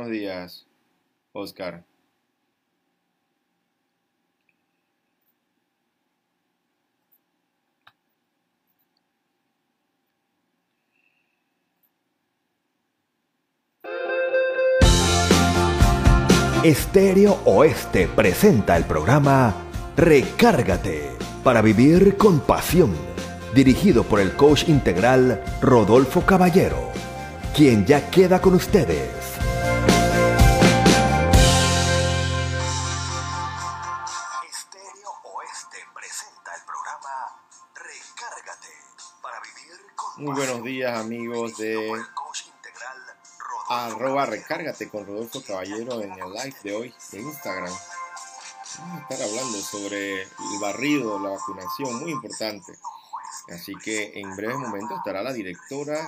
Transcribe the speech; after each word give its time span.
buenos 0.00 0.18
días, 0.18 0.66
Oscar. 1.32 1.84
Estéreo 16.64 17.38
Oeste 17.44 18.08
presenta 18.08 18.76
el 18.76 18.84
programa 18.84 19.54
Recárgate 19.96 21.10
para 21.44 21.60
vivir 21.60 22.16
con 22.16 22.40
pasión, 22.40 22.94
dirigido 23.54 24.04
por 24.04 24.20
el 24.20 24.32
coach 24.32 24.68
integral 24.68 25.42
Rodolfo 25.60 26.22
Caballero, 26.22 26.90
quien 27.54 27.84
ya 27.84 28.10
queda 28.10 28.40
con 28.40 28.54
ustedes. 28.54 29.19
Muy 40.20 40.34
buenos 40.34 40.62
días 40.62 41.00
amigos 41.00 41.56
de 41.56 41.90
arroba 43.70 44.26
recárgate 44.26 44.90
con 44.90 45.06
Rodolfo 45.06 45.42
Caballero 45.42 46.02
en 46.02 46.12
el 46.12 46.32
live 46.34 46.56
de 46.62 46.76
hoy 46.76 46.94
de 47.10 47.20
Instagram. 47.20 47.72
Vamos 48.78 48.98
a 48.98 49.00
estar 49.00 49.26
hablando 49.26 49.58
sobre 49.62 50.24
el 50.24 50.58
barrido, 50.60 51.18
la 51.18 51.30
vacunación, 51.30 52.00
muy 52.00 52.10
importante. 52.10 52.70
Así 53.48 53.74
que 53.82 54.12
en 54.20 54.36
breve 54.36 54.58
momento 54.58 54.94
estará 54.94 55.22
la 55.22 55.32
directora 55.32 56.06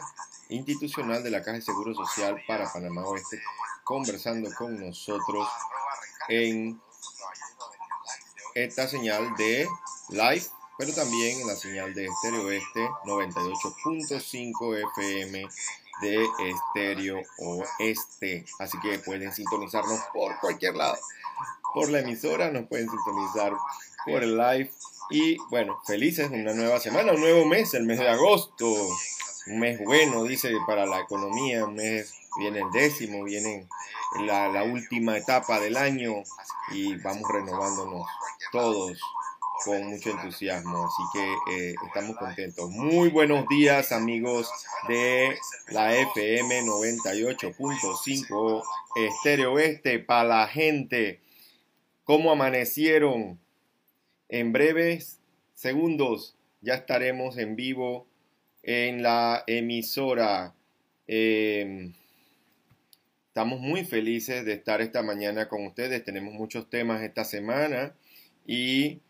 institucional 0.50 1.22
de 1.22 1.30
la 1.30 1.40
Caja 1.40 1.52
de 1.52 1.62
Seguro 1.62 1.94
Social 1.94 2.36
para 2.46 2.70
Panamá 2.70 3.06
Oeste 3.06 3.40
conversando 3.82 4.50
con 4.54 4.78
nosotros 4.78 5.48
en 6.28 6.78
esta 8.54 8.86
señal 8.88 9.34
de 9.36 9.66
live, 10.10 10.46
pero 10.78 10.92
también 10.92 11.40
en 11.40 11.46
la 11.46 11.56
señal 11.56 11.94
de 11.94 12.06
Estéreo 12.06 12.46
Oeste 12.46 12.88
98.5 13.04 14.90
FM 14.96 15.48
de 16.00 16.24
Estéreo 16.24 17.22
Oeste. 17.38 18.44
Así 18.58 18.78
que 18.80 18.98
pueden 18.98 19.32
sintonizarnos 19.32 20.00
por 20.12 20.38
cualquier 20.40 20.76
lado. 20.76 20.98
Por 21.74 21.90
la 21.90 22.00
emisora, 22.00 22.50
nos 22.50 22.66
pueden 22.66 22.88
sintonizar 22.88 23.52
por 24.04 24.22
el 24.22 24.36
live. 24.36 24.70
Y 25.10 25.36
bueno, 25.50 25.80
felices, 25.86 26.30
una 26.30 26.54
nueva 26.54 26.80
semana, 26.80 27.12
un 27.12 27.20
nuevo 27.20 27.44
mes, 27.44 27.74
el 27.74 27.84
mes 27.84 27.98
de 27.98 28.08
agosto. 28.08 28.66
Un 29.46 29.60
mes 29.60 29.78
bueno, 29.84 30.24
dice, 30.24 30.50
para 30.66 30.86
la 30.86 31.00
economía. 31.00 31.64
Un 31.64 31.74
mes, 31.74 32.12
viene 32.38 32.60
el 32.60 32.70
décimo, 32.72 33.24
viene 33.24 33.68
la, 34.24 34.48
la 34.48 34.64
última 34.64 35.16
etapa 35.16 35.60
del 35.60 35.76
año. 35.76 36.14
Y 36.72 36.96
vamos 36.96 37.28
renovándonos 37.30 38.06
todos 38.50 38.98
con 39.64 39.86
mucho 39.86 40.10
entusiasmo, 40.10 40.86
así 40.86 41.02
que 41.12 41.22
eh, 41.54 41.74
estamos 41.86 42.16
contentos. 42.16 42.70
Muy 42.70 43.10
buenos 43.10 43.46
días 43.48 43.92
amigos 43.92 44.50
de 44.88 45.36
la 45.70 45.94
FM 45.94 46.62
98.5 46.62 48.62
Estéreo 48.96 49.52
Oeste 49.52 49.98
para 49.98 50.28
la 50.28 50.48
gente. 50.48 51.20
¿Cómo 52.04 52.32
amanecieron? 52.32 53.38
En 54.28 54.52
breves 54.52 55.20
segundos 55.54 56.34
ya 56.62 56.74
estaremos 56.74 57.36
en 57.36 57.54
vivo 57.54 58.06
en 58.62 59.02
la 59.02 59.44
emisora. 59.46 60.54
Em, 61.06 61.92
estamos 63.28 63.60
muy 63.60 63.84
felices 63.84 64.44
de 64.44 64.54
estar 64.54 64.80
esta 64.80 65.02
mañana 65.02 65.48
con 65.48 65.66
ustedes. 65.66 66.04
Tenemos 66.04 66.34
muchos 66.34 66.70
temas 66.70 67.02
esta 67.02 67.24
semana 67.24 67.94
y 68.46 69.00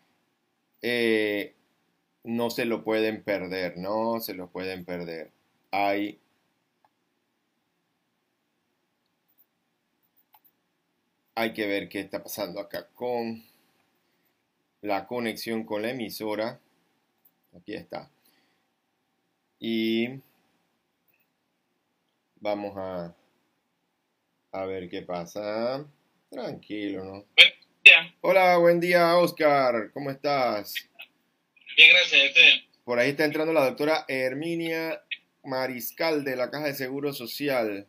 eh, 0.83 1.55
no 2.23 2.49
se 2.49 2.65
lo 2.65 2.83
pueden 2.83 3.23
perder, 3.23 3.77
no 3.77 4.19
se 4.19 4.33
lo 4.33 4.49
pueden 4.49 4.85
perder. 4.85 5.31
Hay 5.71 6.19
hay 11.35 11.53
que 11.53 11.65
ver 11.65 11.89
qué 11.89 12.01
está 12.01 12.21
pasando 12.21 12.59
acá 12.59 12.87
con 12.93 13.43
la 14.81 15.07
conexión 15.07 15.63
con 15.63 15.81
la 15.81 15.91
emisora. 15.91 16.59
Aquí 17.55 17.73
está. 17.73 18.09
Y 19.59 20.19
vamos 22.41 22.73
a, 22.75 23.15
a 24.51 24.65
ver 24.65 24.89
qué 24.89 25.01
pasa. 25.01 25.85
Tranquilo, 26.29 27.05
¿no? 27.05 27.25
Hola, 28.21 28.57
buen 28.59 28.79
día, 28.79 29.17
Oscar. 29.17 29.91
¿Cómo 29.91 30.09
estás? 30.09 30.73
Bien, 31.75 31.89
gracias. 31.91 32.63
Por 32.85 32.97
ahí 32.97 33.09
está 33.09 33.25
entrando 33.25 33.51
la 33.51 33.65
doctora 33.65 34.05
Herminia 34.07 35.03
Mariscal 35.43 36.23
de 36.23 36.37
la 36.37 36.49
Caja 36.49 36.67
de 36.67 36.75
Seguro 36.75 37.11
Social. 37.11 37.85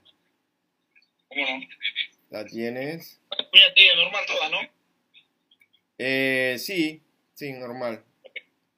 ¿Cómo 1.29 1.43
no? 1.43 1.67
¿La 2.31 2.45
tienes? 2.45 3.21
normal 3.97 4.25
toda, 4.27 4.49
¿no? 4.49 4.59
Eh, 5.99 6.57
sí, 6.59 7.01
sí, 7.35 7.53
normal. 7.53 8.03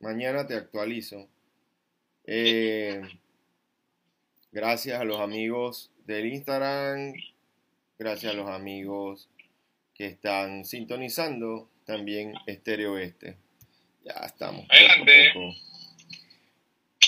Mañana 0.01 0.47
te 0.47 0.55
actualizo. 0.55 1.31
Eh, 2.27 3.01
gracias 4.53 5.01
a 5.01 5.05
los 5.05 5.19
amigos 5.21 5.91
del 6.05 6.27
Instagram, 6.27 7.15
gracias 7.99 8.35
a 8.35 8.37
los 8.37 8.51
amigos 8.51 9.31
que 9.97 10.07
están 10.07 10.65
sintonizando 10.65 11.71
también 11.85 12.35
Estéreo 12.47 12.99
Este. 12.99 13.37
Ya 14.05 14.13
estamos. 14.27 14.67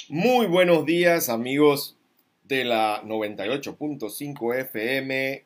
Muy 0.09 0.47
buenos 0.47 0.87
días 0.87 1.29
amigos 1.29 1.97
de 2.45 2.65
la 2.65 3.03
98.5 3.03 4.55
FM 4.61 5.45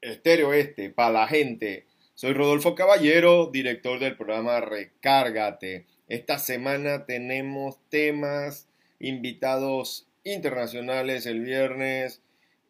Estéreo 0.00 0.52
Este 0.52 0.90
para 0.90 1.10
la 1.10 1.26
gente. 1.26 1.86
Soy 2.14 2.34
Rodolfo 2.34 2.76
Caballero, 2.76 3.50
director 3.52 3.98
del 3.98 4.16
programa 4.16 4.60
Recárgate. 4.60 5.86
Esta 6.08 6.38
semana 6.38 7.04
tenemos 7.04 7.78
temas, 7.88 8.68
invitados 9.00 10.06
internacionales 10.22 11.26
el 11.26 11.40
viernes, 11.40 12.22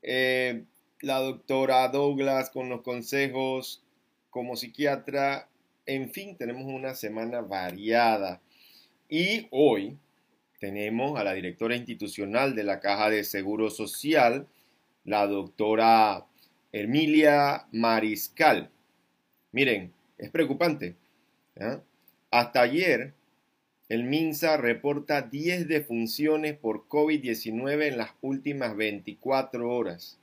eh, 0.02 0.64
la 1.00 1.18
doctora 1.18 1.86
Douglas 1.88 2.48
con 2.48 2.70
los 2.70 2.80
consejos 2.80 3.82
como 4.36 4.54
psiquiatra, 4.54 5.48
en 5.86 6.10
fin, 6.10 6.36
tenemos 6.36 6.64
una 6.64 6.94
semana 6.94 7.40
variada. 7.40 8.42
Y 9.08 9.48
hoy 9.50 9.96
tenemos 10.60 11.18
a 11.18 11.24
la 11.24 11.32
directora 11.32 11.74
institucional 11.74 12.54
de 12.54 12.62
la 12.62 12.78
Caja 12.78 13.08
de 13.08 13.24
Seguro 13.24 13.70
Social, 13.70 14.46
la 15.04 15.26
doctora 15.26 16.26
Emilia 16.70 17.66
Mariscal. 17.72 18.68
Miren, 19.52 19.94
es 20.18 20.28
preocupante. 20.28 20.96
Hasta 22.30 22.60
ayer, 22.60 23.14
el 23.88 24.04
MINSA 24.04 24.58
reporta 24.58 25.22
10 25.22 25.66
defunciones 25.66 26.58
por 26.58 26.86
COVID-19 26.88 27.86
en 27.86 27.96
las 27.96 28.10
últimas 28.20 28.76
24 28.76 29.74
horas 29.74 30.18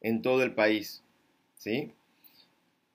en 0.00 0.22
todo 0.22 0.42
el 0.42 0.54
país. 0.54 1.02
¿Sí? 1.58 1.92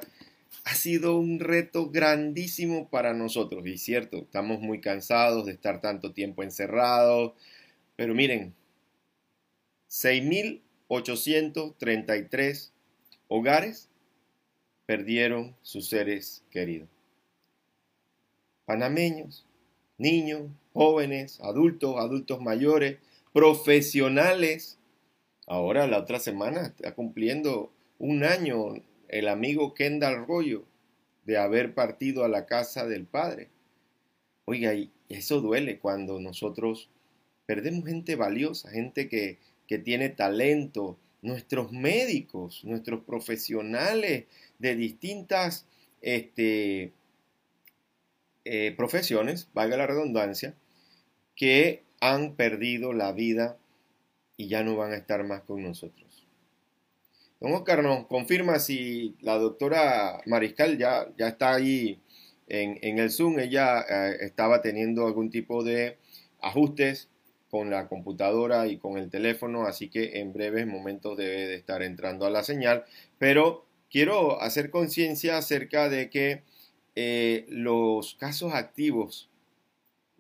ha 0.64 0.74
sido 0.74 1.18
un 1.18 1.40
reto 1.40 1.90
grandísimo 1.90 2.90
para 2.90 3.14
nosotros. 3.14 3.68
Y 3.68 3.78
cierto, 3.78 4.20
estamos 4.20 4.62
muy 4.62 4.80
cansados 4.82 5.46
de 5.46 5.52
estar 5.52 5.82
tanto 5.82 6.14
tiempo 6.14 6.42
encerrados, 6.44 7.34
pero 7.96 8.16
miren, 8.16 8.56
6.833 9.90 12.72
hogares 13.28 13.90
perdieron 14.86 15.56
sus 15.62 15.90
seres 15.90 16.44
queridos. 16.52 16.88
Panameños, 18.66 19.46
niños, 19.98 20.50
jóvenes, 20.74 21.40
adultos, 21.42 21.96
adultos 21.98 22.42
mayores, 22.42 22.98
profesionales. 23.36 24.80
Ahora, 25.46 25.88
la 25.88 26.00
otra 26.00 26.20
semana, 26.20 26.68
está 26.68 26.96
cumpliendo 26.96 27.70
un 28.00 28.24
año 28.24 28.76
el 29.10 29.28
amigo 29.28 29.74
Kendall 29.74 30.24
Arroyo 30.24 30.64
de 31.26 31.38
haber 31.38 31.74
partido 31.74 32.24
a 32.24 32.30
la 32.30 32.46
casa 32.46 32.88
del 32.88 33.06
Padre. 33.06 33.50
Oiga, 34.46 34.74
y 34.74 34.90
eso 35.10 35.42
duele 35.42 35.80
cuando 35.80 36.22
nosotros 36.22 36.90
perdemos 37.46 37.86
gente 37.90 38.16
valiosa, 38.16 38.72
gente 38.72 39.10
que, 39.10 39.38
que 39.68 39.80
tiene 39.80 40.08
talento, 40.08 40.98
nuestros 41.22 41.74
médicos, 41.74 42.64
nuestros 42.64 43.04
profesionales 43.04 44.28
de 44.60 44.76
distintas 44.78 45.66
este, 46.02 46.94
eh, 48.46 48.74
profesiones, 48.78 49.50
valga 49.54 49.76
la 49.76 49.88
redundancia, 49.88 50.56
que 51.36 51.84
han 52.12 52.36
perdido 52.36 52.94
la 52.94 53.12
vida 53.12 53.58
y 54.38 54.48
ya 54.48 54.64
no 54.64 54.76
van 54.76 54.92
a 54.92 54.98
estar 54.98 55.24
más 55.24 55.42
con 55.42 55.64
nosotros. 55.64 56.26
Don 57.40 57.54
Oscar 57.54 57.84
nos 57.84 58.08
confirma 58.08 58.60
si 58.60 59.16
la 59.22 59.38
doctora 59.38 60.22
Mariscal 60.26 60.78
ya, 60.78 61.08
ya 61.18 61.28
está 61.28 61.54
ahí 61.54 62.00
en, 62.48 63.00
el 63.00 63.12
Zoom. 63.12 63.40
Ella 63.40 63.82
eh, 63.82 64.18
estaba 64.22 64.62
teniendo 64.62 65.06
algún 65.06 65.30
tipo 65.30 65.64
de 65.64 65.98
ajustes 66.42 67.10
con 67.50 67.70
la 67.70 67.88
computadora 67.88 68.68
y 68.68 68.78
con 68.78 68.98
el 68.98 69.10
teléfono, 69.10 69.66
así 69.66 69.90
que 69.90 70.20
en 70.20 70.34
breves 70.34 70.68
momentos 70.68 71.18
debe 71.18 71.48
de 71.48 71.56
estar 71.56 71.84
entrando 71.84 72.26
a 72.26 72.30
la 72.30 72.44
señal. 72.44 72.86
Pero 73.18 73.66
quiero 73.90 74.42
hacer 74.42 74.70
conciencia 74.72 75.38
acerca 75.38 75.90
de 75.90 76.10
que 76.10 76.44
eh, 76.96 77.46
los 77.50 78.16
casos 78.16 78.54
activos 78.54 79.30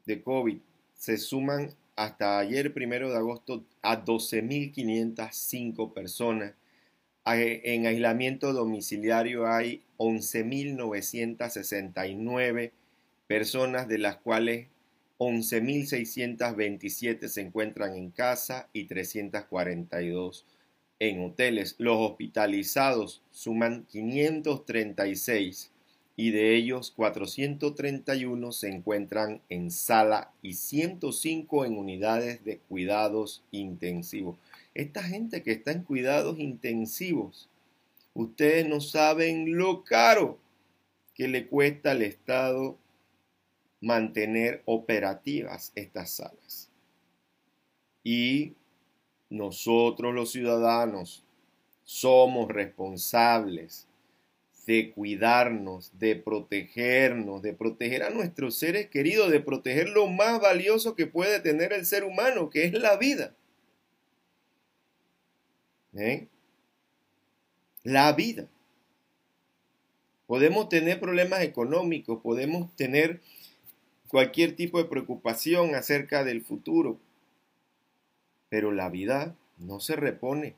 de 0.05 0.21
COVID 0.21 0.59
se 1.05 1.17
suman 1.19 1.69
hasta 1.95 2.39
ayer, 2.39 2.73
primero 2.73 3.11
de 3.11 3.17
agosto, 3.17 3.63
a 3.83 4.03
12.505 4.03 5.93
personas 5.93 6.55
en 7.25 7.85
aislamiento 7.85 8.53
domiciliario 8.53 9.45
hay 9.45 9.83
11.969 9.99 12.71
personas, 13.27 13.87
de 13.87 13.99
las 13.99 14.17
cuales 14.17 14.69
11.627 15.19 17.27
se 17.27 17.41
encuentran 17.41 17.95
en 17.95 18.09
casa 18.09 18.67
y 18.73 18.85
342 18.85 20.47
en 20.97 21.23
hoteles. 21.23 21.75
Los 21.77 21.97
hospitalizados 21.97 23.21
suman 23.29 23.85
536 23.85 25.71
y 26.17 26.31
de 26.31 26.55
ellos 26.55 26.91
431 26.95 28.51
se 28.51 28.69
encuentran 28.69 29.41
en 29.49 29.69
sala 29.69 30.31
y 30.41 30.53
105 30.53 31.65
en 31.65 31.77
unidades 31.77 32.43
de 32.45 32.59
cuidados 32.59 33.43
intensivos. 33.51 34.37
Esta 34.73 35.03
gente 35.03 35.43
que 35.43 35.51
está 35.51 35.71
en 35.71 35.83
cuidados 35.83 36.39
intensivos, 36.39 37.49
ustedes 38.13 38.67
no 38.67 38.79
saben 38.79 39.57
lo 39.57 39.83
caro 39.83 40.39
que 41.13 41.27
le 41.27 41.47
cuesta 41.47 41.91
al 41.91 42.01
Estado 42.01 42.77
mantener 43.81 44.61
operativas 44.65 45.71
estas 45.75 46.11
salas. 46.11 46.69
Y 48.03 48.53
nosotros 49.29 50.13
los 50.13 50.31
ciudadanos 50.31 51.23
somos 51.83 52.47
responsables 52.49 53.87
de 54.65 54.91
cuidarnos, 54.91 55.91
de 55.99 56.15
protegernos, 56.15 57.41
de 57.41 57.53
proteger 57.53 58.03
a 58.03 58.09
nuestros 58.09 58.57
seres 58.57 58.89
queridos, 58.89 59.29
de 59.31 59.39
proteger 59.39 59.89
lo 59.89 60.07
más 60.07 60.41
valioso 60.41 60.95
que 60.95 61.05
puede 61.05 61.39
tener 61.39 61.71
el 61.71 61.85
ser 61.85 62.03
humano, 62.03 62.49
que 62.49 62.65
es 62.65 62.73
la 62.73 62.97
vida. 62.97 63.35
¿Eh? 65.93 66.27
La 67.83 68.11
vida. 68.13 68.49
Podemos 70.25 70.67
tener 70.69 70.99
problemas 70.99 71.41
económicos, 71.43 72.21
podemos 72.23 72.75
tener 72.75 73.21
cualquier 74.07 74.55
tipo 74.55 74.79
de 74.79 74.89
preocupación 74.89 75.75
acerca 75.75 76.23
del 76.23 76.41
futuro, 76.41 76.99
pero 78.49 78.71
la 78.71 78.89
vida 78.89 79.35
no 79.59 79.79
se 79.79 79.95
repone. 79.95 80.55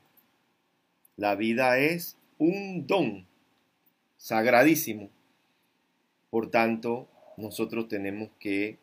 La 1.16 1.34
vida 1.34 1.78
es 1.78 2.16
un 2.38 2.86
don 2.86 3.27
sagradísimo. 4.18 5.08
Por 6.28 6.50
tanto, 6.50 7.08
nosotros 7.38 7.88
tenemos 7.88 8.28
que 8.38 8.76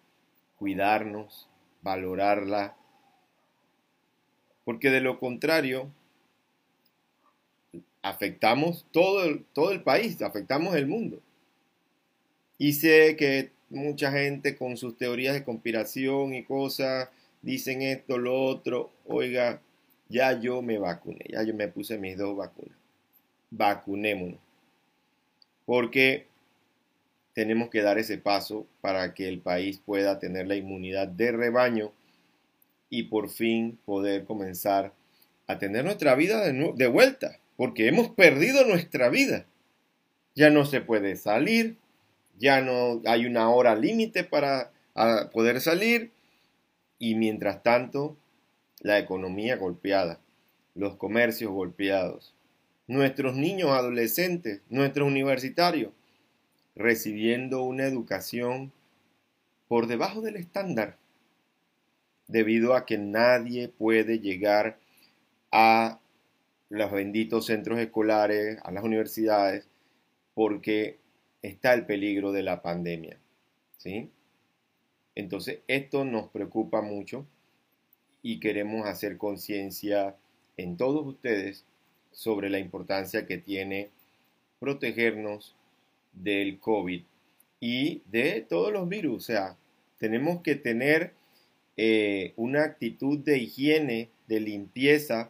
cuidarnos, 0.57 1.47
valorarla, 1.83 2.75
porque 4.63 4.89
de 4.89 5.01
lo 5.01 5.19
contrario, 5.19 5.91
afectamos 8.01 8.87
todo 8.91 9.23
el, 9.25 9.45
todo 9.53 9.71
el 9.71 9.83
país, 9.83 10.19
afectamos 10.23 10.75
el 10.75 10.87
mundo. 10.87 11.21
Y 12.57 12.73
sé 12.73 13.15
que 13.15 13.51
mucha 13.69 14.11
gente 14.11 14.55
con 14.55 14.77
sus 14.77 14.97
teorías 14.97 15.33
de 15.35 15.43
conspiración 15.43 16.33
y 16.33 16.43
cosas 16.43 17.09
dicen 17.41 17.81
esto, 17.81 18.17
lo 18.17 18.41
otro. 18.43 18.91
Oiga, 19.05 19.61
ya 20.09 20.39
yo 20.39 20.61
me 20.61 20.79
vacuné, 20.79 21.25
ya 21.29 21.43
yo 21.43 21.53
me 21.53 21.67
puse 21.67 21.97
mis 21.97 22.17
dos 22.17 22.35
vacunas. 22.35 22.77
Vacunémonos. 23.51 24.44
Porque 25.65 26.27
tenemos 27.33 27.69
que 27.69 27.81
dar 27.81 27.97
ese 27.97 28.17
paso 28.17 28.65
para 28.81 29.13
que 29.13 29.27
el 29.27 29.39
país 29.39 29.81
pueda 29.85 30.19
tener 30.19 30.47
la 30.47 30.55
inmunidad 30.55 31.07
de 31.07 31.31
rebaño 31.31 31.91
y 32.89 33.03
por 33.03 33.29
fin 33.29 33.77
poder 33.85 34.25
comenzar 34.25 34.93
a 35.47 35.59
tener 35.59 35.83
nuestra 35.83 36.15
vida 36.15 36.41
de, 36.49 36.87
vuelta 36.87 37.39
porque 37.57 37.87
hemos 37.87 38.09
perdido 38.09 38.65
nuestra 38.65 39.09
vida. 39.09 39.45
Ya 40.35 40.49
no 40.49 40.65
se 40.65 40.81
puede 40.81 41.15
salir, 41.15 41.77
ya 42.37 42.61
no 42.61 43.01
hay 43.05 43.25
una 43.25 43.49
hora 43.49 43.75
límite 43.75 44.23
para 44.23 44.71
poder 45.33 45.61
salir 45.61 46.11
y 46.99 47.15
mientras 47.15 47.63
tanto 47.63 48.17
la 48.81 48.99
economía 48.99 49.55
golpeada, 49.55 50.19
los 50.75 50.95
comercios 50.95 51.51
golpeados, 51.51 52.34
nuestros 52.87 53.35
niños 53.35 53.71
adolescentes, 53.71 54.61
nuestros 54.69 55.07
universitarios, 55.07 55.91
recibiendo 56.75 57.63
una 57.63 57.85
educación 57.85 58.71
por 59.67 59.87
debajo 59.87 60.21
del 60.21 60.35
estándar, 60.35 60.97
debido 62.27 62.75
a 62.75 62.85
que 62.85 62.97
nadie 62.97 63.69
puede 63.69 64.19
llegar 64.19 64.77
a 65.51 65.99
los 66.69 66.91
benditos 66.91 67.45
centros 67.45 67.79
escolares, 67.79 68.59
a 68.63 68.71
las 68.71 68.83
universidades, 68.83 69.67
porque 70.33 70.99
está 71.41 71.73
el 71.73 71.85
peligro 71.85 72.31
de 72.31 72.43
la 72.43 72.61
pandemia. 72.61 73.17
¿sí? 73.77 74.11
Entonces, 75.15 75.59
esto 75.67 76.03
nos 76.03 76.29
preocupa 76.29 76.81
mucho 76.81 77.25
y 78.21 78.39
queremos 78.39 78.85
hacer 78.85 79.17
conciencia 79.17 80.15
en 80.57 80.77
todos 80.77 81.05
ustedes 81.05 81.65
sobre 82.15 82.49
la 82.49 82.57
importancia 82.57 83.27
que 83.27 83.37
tiene 83.37 83.89
protegernos 84.59 85.53
del 86.13 86.59
COVID 86.59 87.03
y 87.59 88.01
de 88.07 88.41
todos 88.47 88.71
los 88.71 88.89
virus. 88.89 89.17
O 89.17 89.25
sea, 89.25 89.57
tenemos 89.99 90.41
que 90.41 90.55
tener 90.55 91.13
eh, 91.77 92.33
una 92.37 92.63
actitud 92.63 93.19
de 93.19 93.37
higiene, 93.37 94.09
de 94.27 94.39
limpieza, 94.39 95.29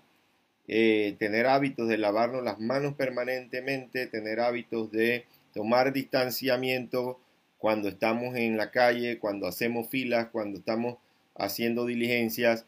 eh, 0.67 1.15
tener 1.19 1.47
hábitos 1.47 1.87
de 1.87 1.97
lavarnos 1.97 2.43
las 2.43 2.59
manos 2.59 2.93
permanentemente, 2.93 4.07
tener 4.07 4.39
hábitos 4.39 4.91
de 4.91 5.25
tomar 5.53 5.91
distanciamiento 5.91 7.19
cuando 7.57 7.89
estamos 7.89 8.35
en 8.35 8.57
la 8.57 8.71
calle, 8.71 9.17
cuando 9.17 9.47
hacemos 9.47 9.89
filas, 9.89 10.27
cuando 10.31 10.59
estamos 10.59 10.97
haciendo 11.35 11.85
diligencias, 11.85 12.65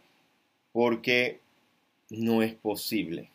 porque 0.71 1.39
no 2.09 2.41
es 2.41 2.53
posible, 2.53 3.29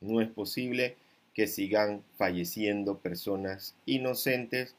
no 0.00 0.20
es 0.20 0.28
posible 0.28 0.96
que 1.34 1.46
sigan 1.46 2.02
falleciendo 2.16 2.98
personas 2.98 3.74
inocentes 3.86 4.74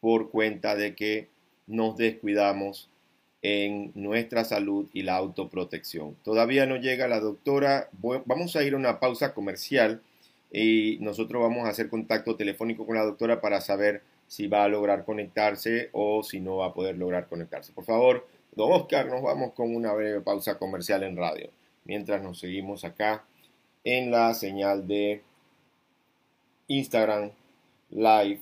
por 0.00 0.30
cuenta 0.30 0.74
de 0.74 0.94
que 0.94 1.28
nos 1.66 1.96
descuidamos 1.96 2.88
en 3.42 3.92
nuestra 3.94 4.44
salud 4.44 4.88
y 4.92 5.02
la 5.02 5.16
autoprotección. 5.16 6.16
Todavía 6.24 6.66
no 6.66 6.76
llega 6.76 7.08
la 7.08 7.20
doctora. 7.20 7.88
Vamos 8.24 8.56
a 8.56 8.62
ir 8.62 8.74
a 8.74 8.76
una 8.76 9.00
pausa 9.00 9.34
comercial 9.34 10.02
y 10.52 10.98
nosotros 11.00 11.42
vamos 11.42 11.66
a 11.66 11.70
hacer 11.70 11.88
contacto 11.88 12.36
telefónico 12.36 12.86
con 12.86 12.96
la 12.96 13.04
doctora 13.04 13.40
para 13.40 13.60
saber 13.60 14.02
si 14.26 14.46
va 14.46 14.64
a 14.64 14.68
lograr 14.68 15.04
conectarse 15.04 15.90
o 15.92 16.22
si 16.22 16.40
no 16.40 16.56
va 16.56 16.66
a 16.66 16.74
poder 16.74 16.96
lograr 16.96 17.28
conectarse. 17.28 17.72
Por 17.72 17.84
favor, 17.84 18.26
don 18.54 18.72
Oscar, 18.72 19.06
nos 19.08 19.22
vamos 19.22 19.52
con 19.52 19.74
una 19.74 19.92
breve 19.92 20.20
pausa 20.20 20.58
comercial 20.58 21.02
en 21.02 21.16
radio, 21.16 21.50
mientras 21.84 22.22
nos 22.22 22.38
seguimos 22.38 22.84
acá 22.84 23.24
en 23.84 24.10
la 24.10 24.34
señal 24.34 24.86
de 24.86 25.22
Instagram 26.68 27.30
Live 27.90 28.40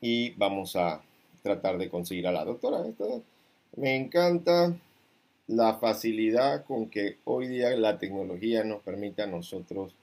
y 0.00 0.30
vamos 0.30 0.76
a 0.76 1.02
tratar 1.42 1.78
de 1.78 1.88
conseguir 1.88 2.26
a 2.26 2.32
la 2.32 2.44
doctora. 2.44 2.84
Me 3.76 3.96
encanta 3.96 4.76
la 5.46 5.74
facilidad 5.74 6.64
con 6.66 6.90
que 6.90 7.16
hoy 7.24 7.48
día 7.48 7.70
la 7.70 7.98
tecnología 7.98 8.64
nos 8.64 8.82
permite 8.82 9.22
a 9.22 9.26
nosotros 9.26 9.94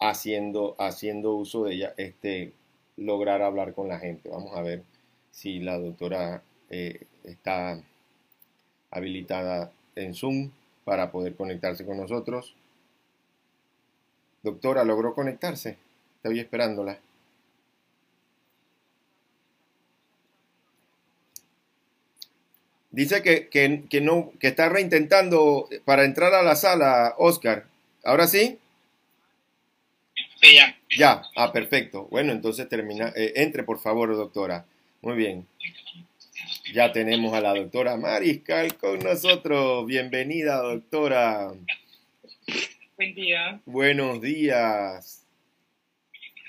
haciendo, 0.00 0.74
haciendo 0.78 1.34
uso 1.34 1.64
de 1.64 1.74
ella, 1.74 1.94
este, 1.96 2.52
lograr 2.96 3.42
hablar 3.42 3.74
con 3.74 3.88
la 3.88 3.98
gente. 3.98 4.28
Vamos 4.28 4.56
a 4.56 4.62
ver 4.62 4.82
si 5.30 5.60
la 5.60 5.78
doctora 5.78 6.42
eh, 6.70 7.02
está 7.24 7.82
habilitada 8.90 9.72
en 9.96 10.14
Zoom 10.14 10.50
para 10.84 11.10
poder 11.10 11.34
conectarse 11.34 11.84
con 11.84 11.96
nosotros. 11.96 12.54
Doctora, 14.44 14.84
¿logró 14.84 15.14
conectarse? 15.14 15.78
Estoy 16.16 16.38
esperándola. 16.38 16.98
Dice 22.90 23.22
que, 23.22 23.48
que, 23.48 24.00
no, 24.02 24.32
que 24.38 24.48
está 24.48 24.68
reintentando 24.68 25.66
para 25.86 26.04
entrar 26.04 26.34
a 26.34 26.42
la 26.42 26.56
sala, 26.56 27.14
Oscar. 27.16 27.64
¿Ahora 28.04 28.26
sí? 28.26 28.58
Sí, 30.42 30.54
ya. 30.54 30.76
Ya, 30.96 31.22
ah, 31.36 31.50
perfecto. 31.50 32.06
Bueno, 32.10 32.30
entonces 32.30 32.68
termina. 32.68 33.14
Eh, 33.16 33.32
entre, 33.36 33.64
por 33.64 33.80
favor, 33.80 34.14
doctora. 34.14 34.66
Muy 35.00 35.16
bien. 35.16 35.46
Ya 36.74 36.92
tenemos 36.92 37.32
a 37.32 37.40
la 37.40 37.54
doctora 37.54 37.96
Mariscal 37.96 38.76
con 38.76 38.98
nosotros. 38.98 39.86
Bienvenida, 39.86 40.58
doctora. 40.58 41.50
Buen 42.96 43.12
día. 43.16 43.60
Buenos 43.66 44.20
días. 44.20 45.26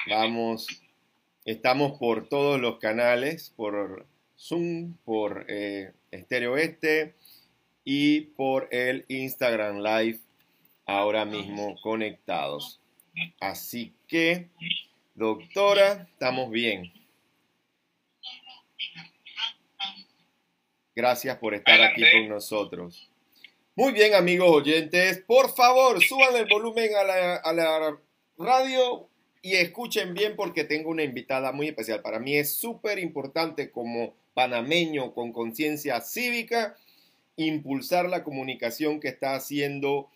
Vamos. 0.07 0.67
Estamos 1.43 1.97
por 1.97 2.29
todos 2.29 2.61
los 2.61 2.77
canales, 2.77 3.51
por 3.55 4.05
Zoom, 4.37 4.93
por 5.05 5.47
eh, 5.49 5.93
Estéreo 6.11 6.55
Este 6.57 7.15
y 7.83 8.21
por 8.21 8.67
el 8.71 9.05
Instagram 9.07 9.79
Live 9.79 10.19
ahora 10.85 11.25
mismo 11.25 11.81
conectados. 11.81 12.79
Así 13.39 13.95
que, 14.07 14.49
doctora, 15.15 16.07
estamos 16.11 16.51
bien. 16.51 16.93
Gracias 20.95 21.37
por 21.37 21.55
estar 21.55 21.81
aquí 21.81 22.03
con 22.11 22.29
nosotros. 22.29 23.09
Muy 23.77 23.91
bien, 23.91 24.13
amigos 24.13 24.49
oyentes, 24.49 25.21
por 25.27 25.53
favor, 25.53 26.01
suban 26.01 26.33
el 26.37 26.45
volumen 26.45 26.91
a 26.95 27.51
la, 27.51 27.99
radio 28.37 29.09
y 29.41 29.55
escuchen 29.55 30.13
bien 30.13 30.37
porque 30.37 30.63
tengo 30.63 30.89
una 30.89 31.03
invitada 31.03 31.51
muy 31.51 31.67
especial. 31.67 32.01
Para 32.01 32.19
mí 32.19 32.37
es 32.37 32.53
súper 32.53 32.99
importante 32.99 33.71
como 33.71 34.13
panameño 34.33 35.13
con 35.13 35.33
conciencia 35.33 35.99
cívica, 35.99 36.77
impulsar 37.35 38.07
la 38.07 38.23
comunicación 38.23 39.01
que 39.01 39.09
está 39.09 39.35
haciendo 39.35 40.09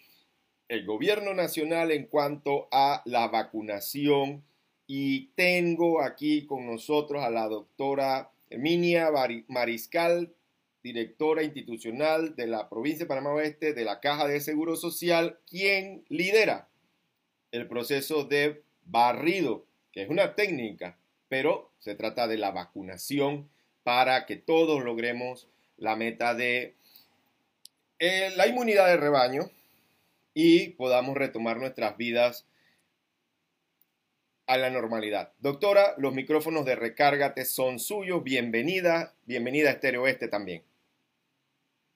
el 0.69 0.85
gobierno 0.85 1.33
nacional 1.33 1.91
en 1.91 2.05
cuanto 2.05 2.69
a 2.71 3.01
la 3.03 3.27
vacunación. 3.27 4.41
Y 4.87 5.31
tengo 5.35 6.01
aquí 6.01 6.45
con 6.45 6.65
nosotros 6.65 7.21
a 7.21 7.29
la 7.29 7.49
doctora 7.49 8.31
Emilia 8.49 9.11
Mariscal, 9.49 10.33
directora 10.83 11.43
institucional 11.43 12.35
de 12.35 12.47
la 12.47 12.69
provincia 12.69 13.05
de 13.05 13.09
Panamá 13.09 13.33
Oeste 13.33 13.73
de 13.73 13.83
la 13.83 13.99
Caja 13.99 14.27
de 14.27 14.39
Seguro 14.39 14.75
Social, 14.75 15.39
quien 15.47 16.05
lidera 16.09 16.69
el 17.51 17.67
proceso 17.67 18.23
de 18.23 18.63
barrido, 18.85 19.65
que 19.91 20.03
es 20.03 20.09
una 20.09 20.35
técnica, 20.35 20.97
pero 21.27 21.71
se 21.79 21.95
trata 21.95 22.27
de 22.27 22.37
la 22.37 22.51
vacunación 22.51 23.49
para 23.83 24.25
que 24.25 24.35
todos 24.35 24.83
logremos 24.83 25.47
la 25.77 25.95
meta 25.95 26.33
de 26.33 26.75
eh, 27.99 28.31
la 28.35 28.47
inmunidad 28.47 28.87
de 28.87 28.97
rebaño 28.97 29.49
y 30.33 30.69
podamos 30.69 31.17
retomar 31.17 31.57
nuestras 31.57 31.97
vidas 31.97 32.45
a 34.47 34.57
la 34.57 34.69
normalidad. 34.69 35.33
Doctora, 35.39 35.93
los 35.97 36.13
micrófonos 36.13 36.65
de 36.65 36.75
Recárgate 36.75 37.45
son 37.45 37.77
suyos. 37.77 38.23
Bienvenida, 38.23 39.13
bienvenida 39.25 39.69
a 39.69 39.73
Estéreo 39.73 40.07
Este 40.07 40.27
también. 40.27 40.63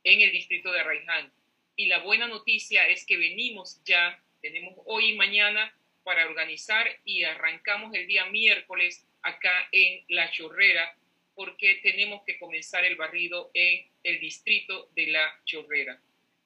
en 0.05 0.21
el 0.21 0.31
distrito 0.31 0.71
de 0.71 0.79
Arraiján. 0.79 1.31
Y 1.75 1.87
la 1.87 1.99
buena 1.99 2.27
noticia 2.27 2.87
es 2.87 3.05
que 3.05 3.17
venimos 3.17 3.81
ya, 3.83 4.17
tenemos 4.41 4.75
hoy 4.85 5.11
y 5.11 5.15
mañana 5.15 5.75
para 6.03 6.25
organizar 6.25 6.87
y 7.03 7.23
arrancamos 7.23 7.93
el 7.93 8.07
día 8.07 8.25
miércoles 8.27 9.05
acá 9.23 9.67
en 9.71 10.05
La 10.07 10.31
Chorrera, 10.31 10.95
porque 11.33 11.81
tenemos 11.83 12.23
que 12.23 12.37
comenzar 12.37 12.85
el 12.85 12.95
barrido 12.95 13.51
en 13.53 13.85
el 14.03 14.19
distrito 14.21 14.87
de 14.95 15.07
La 15.07 15.41
Chorrera. 15.43 15.99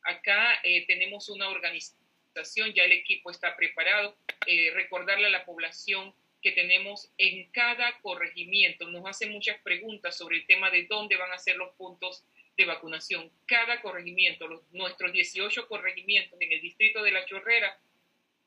Acá 0.04 0.62
eh, 0.64 0.86
tenemos 0.88 1.30
una 1.30 1.50
organización, 1.50 2.74
ya 2.74 2.86
el 2.86 2.94
equipo 2.94 3.30
está 3.30 3.56
preparado. 3.56 4.18
Eh, 4.48 4.72
recordarle 4.74 5.28
a 5.28 5.32
la 5.32 5.46
población 5.46 6.14
que 6.42 6.54
tenemos 6.54 7.12
en 7.18 7.52
cada 7.52 8.00
corregimiento. 8.00 8.90
Nos 8.90 9.06
hacen 9.06 9.32
muchas 9.32 9.60
preguntas 9.60 10.18
sobre 10.18 10.38
el 10.38 10.46
tema 10.46 10.72
de 10.72 10.86
dónde 10.86 11.18
van 11.18 11.34
a 11.34 11.38
ser 11.38 11.58
los 11.58 11.76
puntos 11.76 12.24
de 12.60 12.66
vacunación. 12.66 13.32
Cada 13.46 13.82
corregimiento, 13.82 14.46
los, 14.46 14.62
nuestros 14.74 15.14
18 15.14 15.70
corregimientos 15.70 16.38
en 16.42 16.52
el 16.52 16.62
distrito 16.62 17.02
de 17.02 17.12
La 17.12 17.26
Chorrera, 17.26 17.80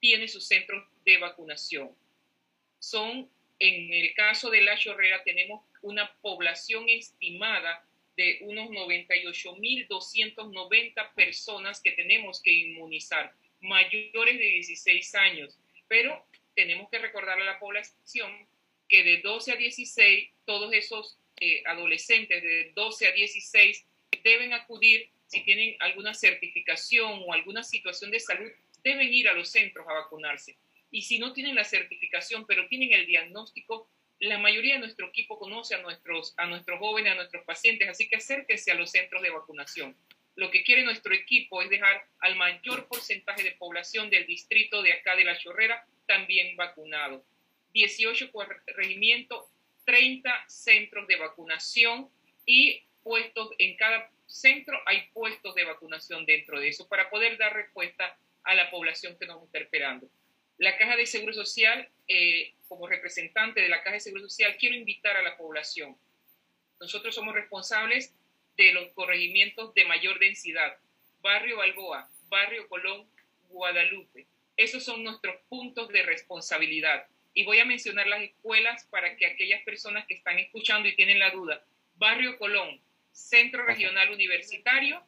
tiene 0.00 0.28
sus 0.28 0.46
centros 0.46 0.86
de 1.06 1.16
vacunación. 1.16 1.96
Son, 2.78 3.30
en 3.58 3.92
el 3.94 4.12
caso 4.12 4.50
de 4.50 4.60
La 4.60 4.76
Chorrera, 4.76 5.22
tenemos 5.24 5.64
una 5.80 6.12
población 6.20 6.90
estimada 6.90 7.86
de 8.14 8.40
unos 8.42 8.68
98.290 8.68 11.14
personas 11.14 11.80
que 11.80 11.92
tenemos 11.92 12.42
que 12.42 12.52
inmunizar, 12.52 13.34
mayores 13.60 14.36
de 14.36 14.44
16 14.44 15.14
años. 15.14 15.58
Pero 15.88 16.22
tenemos 16.54 16.90
que 16.90 16.98
recordarle 16.98 17.44
a 17.44 17.52
la 17.52 17.58
población 17.58 18.46
que 18.90 19.04
de 19.04 19.22
12 19.22 19.52
a 19.52 19.56
16, 19.56 20.28
todos 20.44 20.70
esos 20.74 21.16
eh, 21.40 21.62
adolescentes 21.64 22.42
de 22.42 22.72
12 22.74 23.08
a 23.08 23.12
16 23.12 23.86
deben 24.22 24.52
acudir, 24.52 25.08
si 25.26 25.42
tienen 25.42 25.76
alguna 25.80 26.14
certificación 26.14 27.22
o 27.26 27.32
alguna 27.32 27.62
situación 27.62 28.10
de 28.10 28.20
salud, 28.20 28.50
deben 28.82 29.12
ir 29.12 29.28
a 29.28 29.32
los 29.32 29.48
centros 29.48 29.86
a 29.88 29.94
vacunarse. 29.94 30.56
Y 30.90 31.02
si 31.02 31.18
no 31.18 31.32
tienen 31.32 31.54
la 31.54 31.64
certificación, 31.64 32.46
pero 32.46 32.68
tienen 32.68 32.92
el 32.92 33.06
diagnóstico, 33.06 33.88
la 34.18 34.38
mayoría 34.38 34.74
de 34.74 34.80
nuestro 34.80 35.08
equipo 35.08 35.38
conoce 35.38 35.74
a 35.74 35.82
nuestros, 35.82 36.34
a 36.36 36.46
nuestros 36.46 36.78
jóvenes, 36.78 37.12
a 37.12 37.16
nuestros 37.16 37.44
pacientes, 37.44 37.88
así 37.88 38.08
que 38.08 38.16
acérquense 38.16 38.70
a 38.70 38.74
los 38.74 38.90
centros 38.90 39.22
de 39.22 39.30
vacunación. 39.30 39.96
Lo 40.36 40.50
que 40.50 40.62
quiere 40.62 40.84
nuestro 40.84 41.14
equipo 41.14 41.60
es 41.60 41.68
dejar 41.68 42.06
al 42.20 42.36
mayor 42.36 42.86
porcentaje 42.88 43.42
de 43.42 43.52
población 43.52 44.10
del 44.10 44.26
distrito 44.26 44.82
de 44.82 44.92
acá 44.92 45.16
de 45.16 45.24
La 45.24 45.36
Chorrera 45.38 45.84
también 46.06 46.56
vacunado. 46.56 47.24
18 47.74 48.30
regimientos, 48.76 49.46
30 49.84 50.44
centros 50.46 51.06
de 51.08 51.16
vacunación 51.16 52.08
y 52.46 52.82
puestos 53.02 53.50
en 53.58 53.76
cada 53.76 54.10
centro 54.26 54.78
hay 54.86 55.08
puestos 55.12 55.54
de 55.54 55.64
vacunación 55.64 56.24
dentro 56.24 56.58
de 56.58 56.68
eso 56.68 56.88
para 56.88 57.10
poder 57.10 57.36
dar 57.36 57.54
respuesta 57.54 58.16
a 58.44 58.54
la 58.54 58.70
población 58.70 59.16
que 59.18 59.26
nos 59.26 59.42
está 59.44 59.58
esperando. 59.58 60.08
La 60.58 60.76
Caja 60.76 60.96
de 60.96 61.06
Seguro 61.06 61.32
Social, 61.32 61.88
eh, 62.08 62.54
como 62.68 62.86
representante 62.86 63.60
de 63.60 63.68
la 63.68 63.82
Caja 63.82 63.94
de 63.94 64.00
Seguro 64.00 64.22
Social, 64.22 64.56
quiero 64.58 64.76
invitar 64.76 65.16
a 65.16 65.22
la 65.22 65.36
población. 65.36 65.96
Nosotros 66.80 67.14
somos 67.14 67.34
responsables 67.34 68.14
de 68.56 68.72
los 68.72 68.90
corregimientos 68.92 69.74
de 69.74 69.84
mayor 69.84 70.18
densidad, 70.18 70.76
Barrio 71.20 71.58
Balboa, 71.58 72.08
Barrio 72.28 72.68
Colón, 72.68 73.06
Guadalupe. 73.48 74.26
Esos 74.56 74.84
son 74.84 75.04
nuestros 75.04 75.36
puntos 75.48 75.88
de 75.88 76.02
responsabilidad. 76.02 77.06
Y 77.34 77.44
voy 77.44 77.60
a 77.60 77.64
mencionar 77.64 78.06
las 78.06 78.22
escuelas 78.22 78.84
para 78.86 79.16
que 79.16 79.26
aquellas 79.26 79.62
personas 79.62 80.06
que 80.06 80.14
están 80.14 80.38
escuchando 80.38 80.88
y 80.88 80.96
tienen 80.96 81.18
la 81.18 81.30
duda. 81.30 81.64
Barrio 81.94 82.36
Colón, 82.38 82.80
Centro 83.12 83.64
Regional 83.64 84.10
Universitario, 84.10 85.02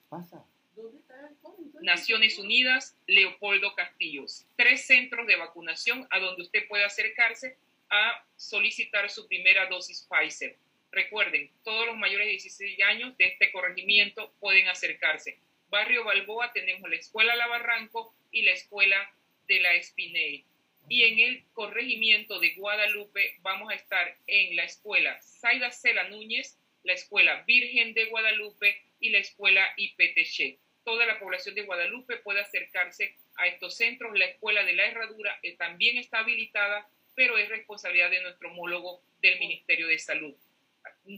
Naciones 1.81 2.39
Unidas, 2.39 2.97
Leopoldo 3.07 3.75
Castillos. 3.75 4.47
Tres 4.57 4.87
centros 4.87 5.27
de 5.27 5.37
vacunación 5.37 6.07
a 6.11 6.19
donde 6.19 6.43
usted 6.43 6.67
puede 6.69 6.85
acercarse 6.85 7.57
a 7.91 8.25
solicitar 8.37 9.11
su 9.11 9.27
primera 9.27 9.67
dosis 9.67 10.07
Pfizer. 10.09 10.57
Recuerden, 10.91 11.51
todos 11.65 11.87
los 11.87 11.97
mayores 11.97 12.27
de 12.27 12.33
16 12.33 12.83
años 12.83 13.17
de 13.19 13.27
este 13.27 13.51
corregimiento 13.51 14.33
pueden 14.41 14.69
acercarse. 14.69 15.39
Barrio 15.69 16.05
Balboa 16.05 16.53
tenemos 16.53 16.89
la 16.89 16.97
Escuela 16.97 17.35
La 17.35 17.49
Barranco 17.49 18.15
y 18.31 18.43
la 18.43 18.53
Escuela 18.53 19.13
de 19.49 19.61
la 19.61 19.75
Espinel. 19.75 20.45
Y 20.89 21.03
en 21.03 21.19
el 21.19 21.45
corregimiento 21.53 22.39
de 22.39 22.55
Guadalupe 22.55 23.37
vamos 23.41 23.71
a 23.71 23.75
estar 23.75 24.17
en 24.27 24.55
la 24.55 24.65
Escuela 24.65 25.21
Saida 25.21 25.71
Cela 25.71 26.09
Núñez, 26.09 26.59
la 26.85 26.93
Escuela 26.93 27.43
Virgen 27.47 27.93
de 27.95 28.07
Guadalupe 28.07 28.81
y 29.01 29.11
la 29.11 29.19
Escuela 29.19 29.67
IPTC. 29.77 30.59
Toda 30.85 31.07
la 31.07 31.19
población 31.19 31.55
de 31.55 31.63
Guadalupe 31.63 32.19
puede 32.19 32.41
acercarse 32.41 33.17
a 33.37 33.47
estos 33.47 33.77
centros. 33.77 34.17
La 34.17 34.27
Escuela 34.27 34.65
de 34.65 34.75
la 34.75 34.87
Herradura 34.87 35.39
eh, 35.43 35.57
también 35.57 35.97
está 35.97 36.19
habilitada, 36.21 36.89
pero 37.15 37.39
es 37.39 37.49
responsabilidad 37.49 38.11
de 38.11 38.23
nuestro 38.23 38.51
homólogo 38.51 39.03
del 39.21 39.39
Ministerio 39.41 39.87
de 39.89 39.99
Salud. 39.99 40.35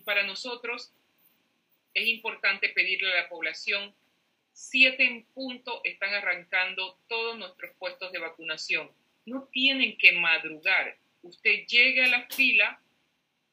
Para 0.04 0.22
nosotros 0.22 0.92
es 1.94 2.06
importante 2.06 2.68
pedirle 2.68 3.12
a 3.12 3.22
la 3.22 3.28
población, 3.28 3.94
siete 4.52 5.04
en 5.04 5.24
punto 5.26 5.80
están 5.84 6.14
arrancando 6.14 6.98
todos 7.08 7.38
nuestros 7.38 7.74
puestos 7.78 8.12
de 8.12 8.18
vacunación. 8.18 8.90
No 9.24 9.48
tienen 9.50 9.98
que 9.98 10.12
madrugar. 10.12 10.96
Usted 11.22 11.66
llegue 11.66 12.04
a 12.04 12.08
la 12.08 12.26
fila, 12.28 12.80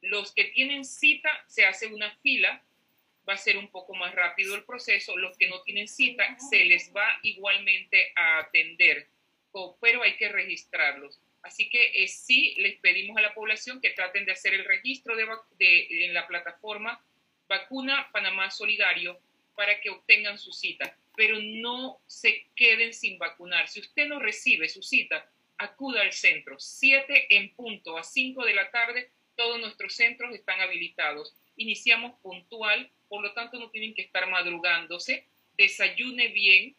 los 0.03 0.33
que 0.33 0.45
tienen 0.45 0.85
cita 0.85 1.29
se 1.47 1.65
hace 1.65 1.87
una 1.87 2.11
fila, 2.17 2.61
va 3.27 3.33
a 3.33 3.37
ser 3.37 3.57
un 3.57 3.69
poco 3.69 3.95
más 3.95 4.13
rápido 4.13 4.55
el 4.55 4.63
proceso. 4.63 5.17
Los 5.17 5.37
que 5.37 5.47
no 5.47 5.61
tienen 5.61 5.87
cita 5.87 6.37
se 6.37 6.65
les 6.65 6.93
va 6.93 7.19
igualmente 7.23 8.11
a 8.15 8.39
atender, 8.39 9.07
pero 9.79 10.03
hay 10.03 10.17
que 10.17 10.29
registrarlos. 10.29 11.19
Así 11.41 11.69
que 11.69 12.03
eh, 12.03 12.07
sí 12.07 12.55
les 12.57 12.79
pedimos 12.79 13.17
a 13.17 13.21
la 13.21 13.33
población 13.33 13.81
que 13.81 13.91
traten 13.91 14.25
de 14.25 14.31
hacer 14.31 14.53
el 14.53 14.65
registro 14.65 15.15
de, 15.15 15.25
en 16.05 16.13
la 16.13 16.27
plataforma 16.27 17.03
Vacuna 17.47 18.09
Panamá 18.11 18.49
Solidario 18.49 19.19
para 19.55 19.79
que 19.79 19.89
obtengan 19.89 20.39
su 20.39 20.51
cita, 20.51 20.97
pero 21.15 21.37
no 21.39 21.99
se 22.07 22.47
queden 22.55 22.93
sin 22.93 23.17
vacunar. 23.19 23.67
Si 23.69 23.81
usted 23.81 24.07
no 24.07 24.19
recibe 24.19 24.67
su 24.67 24.81
cita, 24.81 25.29
acuda 25.57 26.01
al 26.01 26.13
centro. 26.13 26.59
Siete 26.59 27.27
en 27.35 27.53
punto 27.53 27.97
a 27.97 28.03
cinco 28.03 28.45
de 28.45 28.53
la 28.53 28.71
tarde, 28.71 29.11
todos 29.35 29.59
nuestros 29.59 29.95
centros 29.95 30.33
están 30.33 30.59
habilitados. 30.61 31.35
Iniciamos 31.55 32.19
puntual, 32.21 32.89
por 33.07 33.21
lo 33.21 33.33
tanto 33.33 33.59
no 33.59 33.69
tienen 33.69 33.93
que 33.93 34.01
estar 34.01 34.29
madrugándose. 34.29 35.25
Desayune 35.57 36.29
bien, 36.29 36.75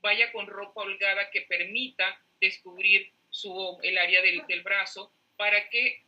vaya 0.00 0.32
con 0.32 0.46
ropa 0.46 0.82
holgada 0.82 1.30
que 1.30 1.42
permita 1.42 2.20
descubrir 2.40 3.10
su, 3.30 3.78
el 3.82 3.98
área 3.98 4.22
del, 4.22 4.46
del 4.46 4.62
brazo 4.62 5.12
para 5.36 5.68
que 5.68 6.02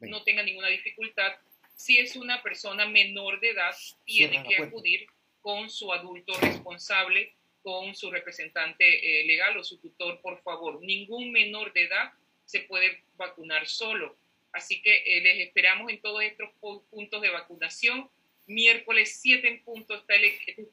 no 0.00 0.22
tenga 0.22 0.42
ninguna 0.42 0.68
dificultad. 0.68 1.32
Si 1.74 1.98
es 1.98 2.16
una 2.16 2.42
persona 2.42 2.86
menor 2.86 3.40
de 3.40 3.50
edad, 3.50 3.74
tiene 4.04 4.42
que 4.46 4.62
acudir 4.62 5.06
con 5.40 5.70
su 5.70 5.92
adulto 5.92 6.32
responsable, 6.40 7.32
con 7.62 7.94
su 7.94 8.10
representante 8.10 9.20
eh, 9.20 9.24
legal 9.24 9.56
o 9.56 9.64
su 9.64 9.78
tutor, 9.78 10.20
por 10.20 10.42
favor. 10.42 10.80
Ningún 10.82 11.32
menor 11.32 11.72
de 11.72 11.84
edad 11.84 12.12
se 12.44 12.60
puede 12.60 13.02
vacunar 13.16 13.66
solo. 13.66 14.16
Así 14.52 14.82
que 14.82 15.02
eh, 15.06 15.20
les 15.20 15.46
esperamos 15.46 15.90
en 15.90 16.00
todos 16.00 16.22
estos 16.22 16.50
puntos 16.90 17.22
de 17.22 17.30
vacunación. 17.30 18.10
Miércoles 18.46 19.18
7 19.20 19.46
en 19.48 19.62
punto 19.62 19.94
está 19.94 20.14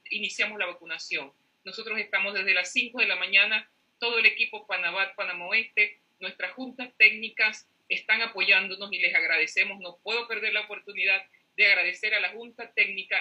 iniciamos 0.09 0.57
la 0.57 0.65
vacunación. 0.65 1.31
Nosotros 1.63 1.99
estamos 1.99 2.33
desde 2.33 2.53
las 2.53 2.71
5 2.71 2.99
de 2.99 3.07
la 3.07 3.15
mañana 3.15 3.69
todo 3.99 4.19
el 4.19 4.25
equipo 4.25 4.65
Panabat, 4.67 5.15
Panamá 5.15 5.47
Oeste, 5.47 5.99
nuestras 6.19 6.53
juntas 6.53 6.89
técnicas 6.97 7.67
están 7.89 8.21
apoyándonos 8.21 8.91
y 8.91 8.99
les 8.99 9.15
agradecemos. 9.15 9.79
No 9.79 9.97
puedo 10.03 10.27
perder 10.27 10.53
la 10.53 10.61
oportunidad 10.61 11.23
de 11.55 11.67
agradecer 11.67 12.13
a 12.13 12.19
la 12.19 12.29
Junta 12.29 12.71
Técnica 12.73 13.17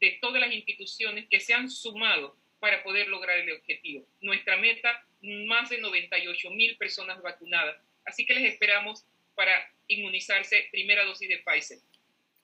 de 0.00 0.18
todas 0.20 0.40
las 0.40 0.52
instituciones 0.52 1.28
que 1.28 1.40
se 1.40 1.54
han 1.54 1.70
sumado 1.70 2.36
para 2.60 2.82
poder 2.82 3.08
lograr 3.08 3.38
el 3.38 3.52
objetivo. 3.52 4.06
Nuestra 4.20 4.56
meta, 4.56 5.04
más 5.20 5.70
de 5.70 5.78
98 5.78 6.50
mil 6.50 6.76
personas 6.76 7.20
vacunadas. 7.22 7.76
Así 8.04 8.26
que 8.26 8.34
les 8.34 8.52
esperamos 8.52 9.04
para 9.34 9.52
inmunizarse 9.88 10.68
primera 10.70 11.04
dosis 11.04 11.28
de 11.28 11.38
Pfizer. 11.38 11.78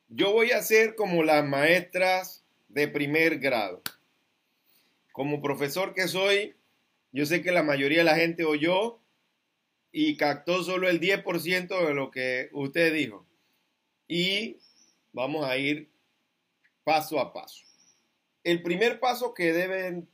Yo 0.09 0.33
voy 0.33 0.53
a 0.53 0.63
ser 0.63 0.95
como 0.95 1.23
las 1.23 1.45
maestras 1.45 2.45
de 2.69 2.89
primer 2.89 3.39
grado. 3.39 3.83
Como 5.13 5.43
profesor 5.43 5.95
que 5.95 6.09
soy, 6.09 6.55
yo 7.13 7.27
sé 7.27 7.43
que 7.43 7.53
la 7.53 7.63
mayoría 7.63 7.99
de 7.99 8.05
la 8.05 8.17
gente 8.17 8.45
oyó 8.45 9.01
y 9.93 10.17
captó 10.17 10.63
solo 10.63 10.89
el 10.89 11.01
10% 11.01 11.87
de 11.87 11.95
lo 11.95 12.11
que 12.11 12.49
usted 12.53 12.93
dijo. 12.93 13.27
Y 14.07 14.59
vamos 15.13 15.45
a 15.45 15.57
ir 15.57 15.89
paso 16.85 17.19
a 17.19 17.33
paso. 17.33 17.65
El 18.45 18.63
primer 18.63 19.01
paso 19.01 19.35
que 19.35 19.53
deben 19.53 20.09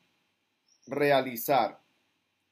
realizar 0.87 1.81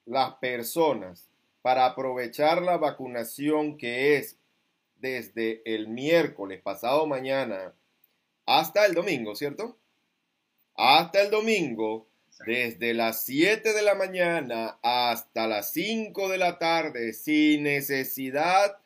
las 0.04 0.34
personas 0.34 1.31
para 1.62 1.86
aprovechar 1.86 2.60
la 2.60 2.76
vacunación 2.76 3.78
que 3.78 4.16
es 4.16 4.36
desde 4.96 5.62
el 5.64 5.88
miércoles 5.88 6.60
pasado 6.60 7.06
mañana 7.06 7.74
hasta 8.46 8.84
el 8.86 8.94
domingo, 8.94 9.34
¿cierto? 9.34 9.78
Hasta 10.74 11.22
el 11.22 11.30
domingo 11.30 12.06
desde 12.46 12.94
las 12.94 13.24
7 13.24 13.72
de 13.72 13.82
la 13.82 13.94
mañana 13.94 14.78
hasta 14.82 15.46
las 15.46 15.72
5 15.72 16.28
de 16.28 16.38
la 16.38 16.58
tarde 16.58 17.12
sin 17.12 17.64
necesidad 17.64 18.78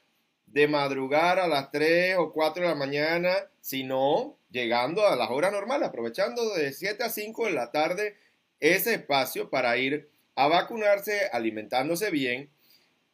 de 0.47 0.69
madrugar 0.69 1.39
a 1.39 1.49
las 1.49 1.71
3 1.71 2.17
o 2.19 2.33
4 2.33 2.63
de 2.63 2.69
la 2.69 2.75
mañana, 2.75 3.31
sino 3.61 4.37
llegando 4.51 5.07
a 5.07 5.17
las 5.17 5.31
horas 5.31 5.53
normales, 5.53 5.89
aprovechando 5.89 6.55
de 6.55 6.73
7 6.73 7.05
a 7.05 7.11
5 7.11 7.47
de 7.47 7.53
la 7.53 7.73
tarde 7.73 8.17
ese 8.61 8.95
espacio 8.95 9.51
para 9.51 9.77
ir 9.77 10.09
a 10.35 10.49
vacunarse, 10.49 11.29
alimentándose 11.33 12.11
bien. 12.11 12.51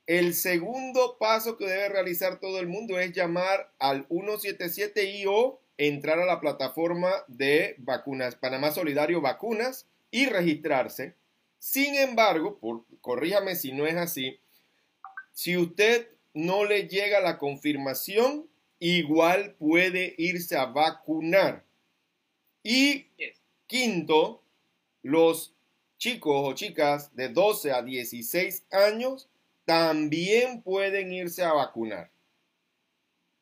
El 0.07 0.35
segundo 0.35 1.17
paso 1.19 1.57
que 1.57 1.67
debe 1.67 1.89
realizar 1.89 2.41
todo 2.41 2.59
el 2.59 2.67
mundo 2.67 2.99
es 2.99 3.13
llamar 3.13 3.73
al 3.79 4.09
177IO, 4.09 5.59
entrar 5.79 6.19
a 6.19 6.27
la 6.27 6.41
plataforma 6.41 7.11
de 7.29 7.77
vacunas, 7.79 8.35
Panamá 8.35 8.73
Solidario 8.73 9.21
Vacunas 9.21 9.87
y 10.11 10.27
registrarse. 10.27 11.15
Sin 11.59 11.95
embargo, 11.95 12.59
por, 12.59 12.85
corríjame 13.01 13.55
si 13.55 13.73
no 13.73 13.87
es 13.87 13.97
así, 13.97 14.41
si 15.33 15.57
usted 15.57 16.09
no 16.35 16.65
le 16.65 16.89
llega 16.89 17.21
la 17.21 17.39
confirmación, 17.39 18.49
igual 18.81 19.55
puede 19.59 20.15
irse 20.19 20.57
a 20.57 20.67
vacunar. 20.67 21.65
Y 22.65 23.07
quinto, 23.67 24.43
los 25.03 25.55
chicos 25.99 26.49
o 26.49 26.53
chicas 26.55 27.15
de 27.15 27.29
12 27.29 27.73
a 27.73 27.83
16 27.83 28.65
años 28.73 29.29
también 29.73 30.63
pueden 30.63 31.13
irse 31.13 31.43
a 31.43 31.55
vacunar. 31.55 32.11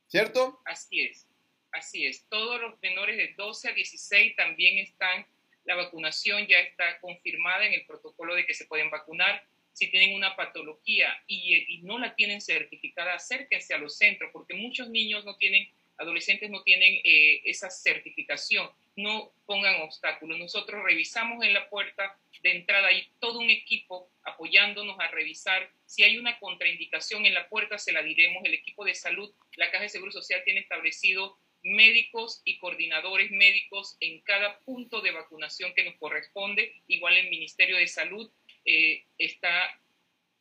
¿Cierto? 0.07 0.61
Así 0.65 1.01
es, 1.01 1.27
así 1.73 2.07
es. 2.07 2.25
Todos 2.29 2.61
los 2.61 2.81
menores 2.81 3.17
de 3.17 3.35
12 3.37 3.69
a 3.69 3.73
16 3.73 4.37
también 4.37 4.79
están, 4.79 5.27
la 5.65 5.75
vacunación 5.75 6.47
ya 6.47 6.59
está 6.59 7.01
confirmada 7.01 7.67
en 7.67 7.75
el 7.75 7.85
protocolo 7.85 8.37
de 8.37 8.47
que 8.47 8.55
se 8.55 8.67
pueden 8.67 8.91
vacunar. 8.91 9.43
Si 9.73 9.91
tienen 9.91 10.15
una 10.15 10.37
patología 10.37 11.09
y, 11.27 11.81
no 11.83 11.99
la 11.99 12.15
tienen 12.15 12.41
certificada, 12.41 13.15
acérquense 13.15 13.75
a 13.75 13.79
los 13.79 13.97
centros, 13.97 14.31
porque 14.33 14.55
muchos 14.55 14.89
niños 14.89 15.25
no 15.25 15.37
tienen, 15.37 15.69
adolescentes 16.01 16.51
no 16.51 16.63
tienen 16.63 17.01
eh, 17.05 17.43
esa 17.45 17.71
certificación 17.71 18.69
no 18.97 19.33
pongan 19.47 19.83
obstáculos. 19.83 20.39
Nosotros 20.39 20.83
revisamos 20.85 21.45
en 21.45 21.55
la 21.55 21.69
puerta 21.69 22.19
de 22.43 22.53
entrada 22.53 22.93
y 22.93 23.09
todo 23.19 23.39
un 23.39 23.51
equipo 23.51 24.11
apoyándonos 24.23 24.99
a 24.99 25.09
revisar. 25.09 25.71
Si 25.87 26.03
hay 26.03 26.19
una 26.19 26.39
contraindicación 26.39 27.27
en 27.27 27.35
la 27.35 27.49
puerta, 27.49 27.79
se 27.79 27.93
la 27.93 28.03
diremos. 28.03 28.45
El 28.45 28.55
equipo 28.55 28.85
de 28.85 28.95
salud, 28.95 29.33
la 29.57 29.71
Caja 29.71 29.85
de 29.85 29.89
Seguro 29.89 30.13
Social 30.13 30.43
tiene 30.45 30.61
establecido 30.61 31.39
médicos 31.63 32.41
y 32.45 32.59
coordinadores 32.59 33.31
médicos 33.31 33.97
en 34.01 34.21
cada 34.23 34.59
punto 34.61 35.03
de 35.03 35.11
vacunación 35.11 35.75
que 35.75 35.85
nos 35.85 35.97
corresponde. 35.97 36.75
Igual 36.87 37.17
el 37.17 37.31
Ministerio 37.31 37.77
de 37.77 37.87
Salud 37.87 38.31
eh, 38.65 39.05
está 39.19 39.79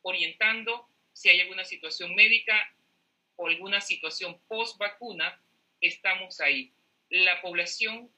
orientando 0.02 0.88
si 1.12 1.28
hay 1.28 1.40
alguna 1.40 1.64
situación 1.64 2.14
médica 2.14 2.74
o 3.36 3.48
alguna 3.48 3.80
situación 3.80 4.40
post 4.48 4.78
vacuna, 4.78 5.38
estamos 5.80 6.40
ahí. 6.40 6.72
La 7.08 7.40
población 7.42 8.10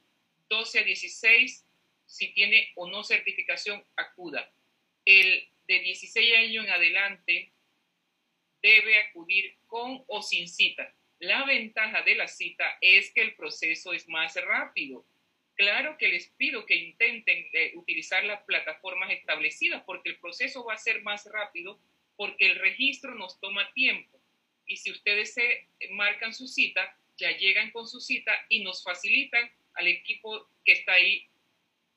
12 0.48 0.80
a 0.80 0.84
16, 0.84 1.66
si 2.06 2.28
tiene 2.34 2.72
o 2.74 2.88
no 2.88 3.04
certificación, 3.04 3.82
acuda. 3.96 4.50
El 5.04 5.48
de 5.66 5.80
16 5.80 6.36
años 6.36 6.64
en 6.66 6.70
adelante 6.70 7.52
debe 8.62 8.98
acudir 8.98 9.56
con 9.66 10.04
o 10.06 10.22
sin 10.22 10.48
cita. 10.48 10.94
La 11.18 11.44
ventaja 11.44 12.02
de 12.02 12.14
la 12.14 12.28
cita 12.28 12.78
es 12.80 13.12
que 13.12 13.22
el 13.22 13.34
proceso 13.34 13.92
es 13.92 14.08
más 14.08 14.34
rápido. 14.36 15.04
Claro 15.54 15.96
que 15.98 16.08
les 16.08 16.28
pido 16.30 16.66
que 16.66 16.76
intenten 16.76 17.46
eh, 17.52 17.72
utilizar 17.76 18.24
las 18.24 18.42
plataformas 18.42 19.10
establecidas 19.10 19.82
porque 19.84 20.10
el 20.10 20.18
proceso 20.18 20.64
va 20.64 20.74
a 20.74 20.78
ser 20.78 21.02
más 21.02 21.26
rápido 21.26 21.78
porque 22.16 22.46
el 22.46 22.58
registro 22.58 23.14
nos 23.14 23.40
toma 23.40 23.72
tiempo. 23.72 24.20
Y 24.66 24.76
si 24.76 24.90
ustedes 24.90 25.34
se 25.34 25.68
marcan 25.90 26.34
su 26.34 26.46
cita, 26.46 26.96
ya 27.16 27.36
llegan 27.36 27.70
con 27.70 27.86
su 27.86 28.00
cita 28.00 28.32
y 28.48 28.62
nos 28.62 28.82
facilitan 28.82 29.50
al 29.74 29.88
equipo 29.88 30.48
que 30.64 30.72
está 30.72 30.94
ahí 30.94 31.26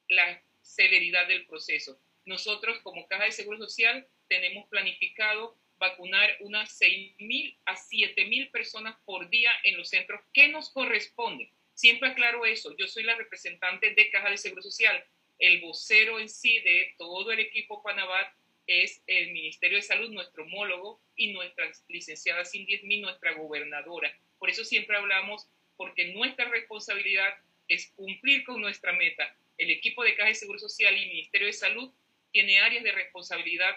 la 0.07 0.41
celeridad 0.61 1.27
del 1.27 1.45
proceso. 1.45 1.99
Nosotros 2.25 2.79
como 2.79 3.07
Caja 3.07 3.25
de 3.25 3.31
Seguro 3.31 3.57
Social 3.57 4.07
tenemos 4.27 4.67
planificado 4.69 5.57
vacunar 5.77 6.37
unas 6.39 6.79
6.000 6.79 7.57
a 7.65 7.75
7.000 7.75 8.51
personas 8.51 8.97
por 9.05 9.29
día 9.29 9.51
en 9.63 9.77
los 9.77 9.89
centros 9.89 10.21
que 10.33 10.47
nos 10.47 10.69
corresponden. 10.69 11.49
Siempre 11.73 12.09
aclaro 12.09 12.45
eso, 12.45 12.75
yo 12.77 12.87
soy 12.87 13.03
la 13.03 13.15
representante 13.15 13.93
de 13.93 14.09
Caja 14.09 14.29
de 14.29 14.37
Seguro 14.37 14.61
Social. 14.61 15.03
El 15.37 15.59
vocero 15.59 16.19
en 16.19 16.29
sí 16.29 16.59
de 16.61 16.95
todo 16.97 17.31
el 17.31 17.39
equipo 17.39 17.83
Panabat 17.83 18.33
es 18.67 19.03
el 19.07 19.31
Ministerio 19.31 19.77
de 19.77 19.83
Salud, 19.83 20.09
nuestro 20.09 20.43
homólogo, 20.43 21.01
y 21.15 21.33
nuestra 21.33 21.69
licenciada 21.87 22.45
Cindy 22.45 22.77
Smith, 22.79 23.01
nuestra 23.01 23.33
gobernadora. 23.33 24.17
Por 24.45 24.51
eso 24.51 24.63
siempre 24.63 24.95
hablamos, 24.95 25.49
porque 25.75 26.13
nuestra 26.13 26.47
responsabilidad 26.49 27.33
es 27.67 27.91
cumplir 27.95 28.43
con 28.43 28.61
nuestra 28.61 28.93
meta. 28.93 29.35
El 29.57 29.71
equipo 29.71 30.03
de 30.03 30.13
Caja 30.13 30.29
de 30.29 30.35
Seguro 30.35 30.59
Social 30.59 30.95
y 30.95 31.07
Ministerio 31.07 31.47
de 31.47 31.53
Salud 31.53 31.91
tiene 32.31 32.59
áreas 32.59 32.83
de 32.83 32.91
responsabilidad 32.91 33.75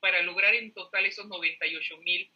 para 0.00 0.22
lograr 0.22 0.54
en 0.54 0.72
total 0.72 1.04
esos 1.04 1.26
98 1.26 1.98
mil 1.98 2.30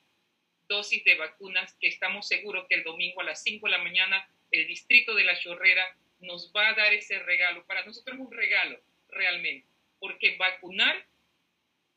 dosis 0.69 1.03
de 1.05 1.15
vacunas 1.15 1.75
que 1.81 1.89
estamos 1.89 2.29
seguros 2.29 2.67
que 2.69 2.75
el 2.75 2.85
domingo 2.85 3.23
a 3.23 3.25
las 3.25 3.43
5 3.43 3.67
de 3.67 3.73
la 3.73 3.83
mañana 3.83 4.29
el 4.51 4.67
distrito 4.67 5.15
de 5.15 5.25
La 5.25 5.41
Chorrera 5.41 5.97
nos 6.21 6.53
va 6.55 6.69
a 6.69 6.75
dar 6.75 6.93
ese 6.93 7.19
regalo. 7.21 7.65
Para 7.65 7.83
nosotros 7.83 8.15
es 8.15 8.21
un 8.21 8.31
regalo 8.31 8.79
realmente, 9.09 9.67
porque 9.99 10.37
vacunar 10.37 11.03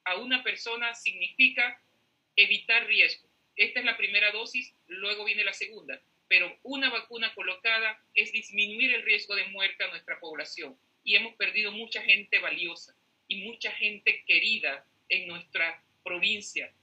a 0.05 0.15
una 0.15 0.43
persona 0.43 0.95
significa 0.95 1.77
evitar 2.37 2.87
riesgo. 2.87 3.30
Esta 3.61 3.79
es 3.79 3.85
la 3.85 3.97
primera 3.97 4.31
dosis, 4.31 4.73
luego 4.87 5.25
viene 5.25 5.43
la 5.43 5.53
segunda 5.53 6.01
pero 6.31 6.57
una 6.63 6.89
vacuna 6.89 7.33
colocada 7.35 8.01
es 8.13 8.31
disminuir 8.31 8.93
el 8.93 9.03
riesgo 9.03 9.35
de 9.35 9.47
muerte 9.47 9.83
a 9.83 9.89
nuestra 9.89 10.17
población. 10.21 10.77
Y 11.03 11.17
hemos 11.17 11.35
perdido 11.35 11.73
mucha 11.73 12.01
gente 12.01 12.39
valiosa 12.39 12.95
y 13.27 13.43
mucha 13.43 13.69
gente 13.73 14.23
querida 14.25 14.85
en 15.09 15.27
nuestra 15.27 15.83
provincia. 16.05 16.73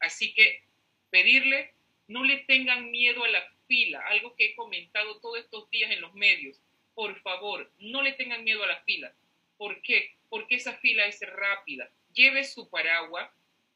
Así 0.00 0.32
que 0.32 0.62
pedirle, 1.10 1.74
no 2.08 2.24
le 2.24 2.38
tengan 2.38 2.90
miedo 2.90 3.22
a 3.22 3.28
la 3.28 3.46
fila, 3.68 4.00
algo 4.06 4.34
que 4.34 4.46
he 4.46 4.56
comentado 4.56 5.20
todos 5.20 5.40
estos 5.40 5.68
días 5.68 5.90
en 5.90 6.00
los 6.00 6.14
medios. 6.14 6.58
Por 6.94 7.20
favor, 7.20 7.70
no 7.78 8.00
le 8.00 8.12
tengan 8.12 8.44
miedo 8.44 8.64
a 8.64 8.68
la 8.68 8.80
fila. 8.84 9.12
¿Por 9.58 9.82
qué? 9.82 10.14
Porque 10.30 10.54
esa 10.54 10.72
fila 10.78 11.04
es 11.04 11.20
rápida. 11.20 11.90
Lleve 12.14 12.44
su 12.44 12.70
paraguas, 12.70 13.30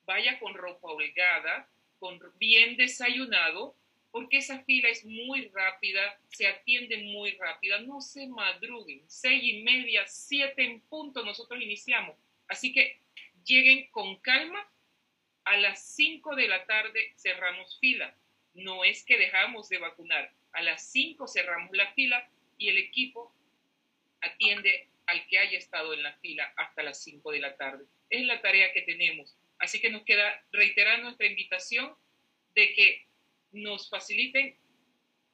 vaya 0.07 0.39
con 0.39 0.55
ropa 0.55 0.89
holgada, 0.89 1.69
con 2.01 2.19
bien 2.39 2.77
desayunado 2.77 3.77
porque 4.11 4.39
esa 4.39 4.65
fila 4.65 4.89
es 4.89 5.05
muy 5.05 5.47
rápida, 5.55 6.19
se 6.31 6.49
atiende 6.49 6.97
muy 6.99 7.33
rápida, 7.33 7.81
no 7.81 8.01
se 8.01 8.27
madruguen, 8.27 9.03
seis 9.07 9.41
y 9.45 9.63
media, 9.63 10.05
siete 10.09 10.65
en 10.65 10.81
punto 10.81 11.25
nosotros 11.25 11.63
iniciamos, 11.63 12.17
así 12.49 12.73
que 12.73 12.99
lleguen 13.45 13.89
con 13.93 14.17
calma, 14.17 14.67
a 15.45 15.57
las 15.57 15.95
cinco 15.95 16.35
de 16.35 16.49
la 16.49 16.67
tarde 16.67 17.13
cerramos 17.17 17.79
fila, 17.79 18.15
no 18.55 18.83
es 18.85 19.05
que 19.05 19.17
dejamos 19.17 19.69
de 19.69 19.79
vacunar, 19.79 20.33
a 20.53 20.63
las 20.63 20.91
cinco 20.91 21.29
cerramos 21.29 21.71
la 21.73 21.93
fila 21.93 22.29
y 22.59 22.69
el 22.69 22.79
equipo 22.79 23.33
atiende 24.21 24.89
al 25.07 25.27
que 25.27 25.39
haya 25.39 25.59
estado 25.59 25.95
en 25.95 26.03
la 26.03 26.13
fila 26.15 26.53
hasta 26.57 26.83
las 26.83 27.03
cinco 27.03 27.33
de 27.33 27.41
la 27.41 27.57
tarde. 27.57 27.85
Es 28.11 28.25
la 28.27 28.41
tarea 28.41 28.73
que 28.73 28.83
tenemos. 28.83 29.35
Así 29.61 29.81
que 29.81 29.91
nos 29.91 30.03
queda 30.05 30.43
reiterar 30.53 31.01
nuestra 31.03 31.27
invitación 31.27 31.95
de 32.55 32.73
que 32.75 33.07
nos 33.53 33.89
faciliten 33.89 34.57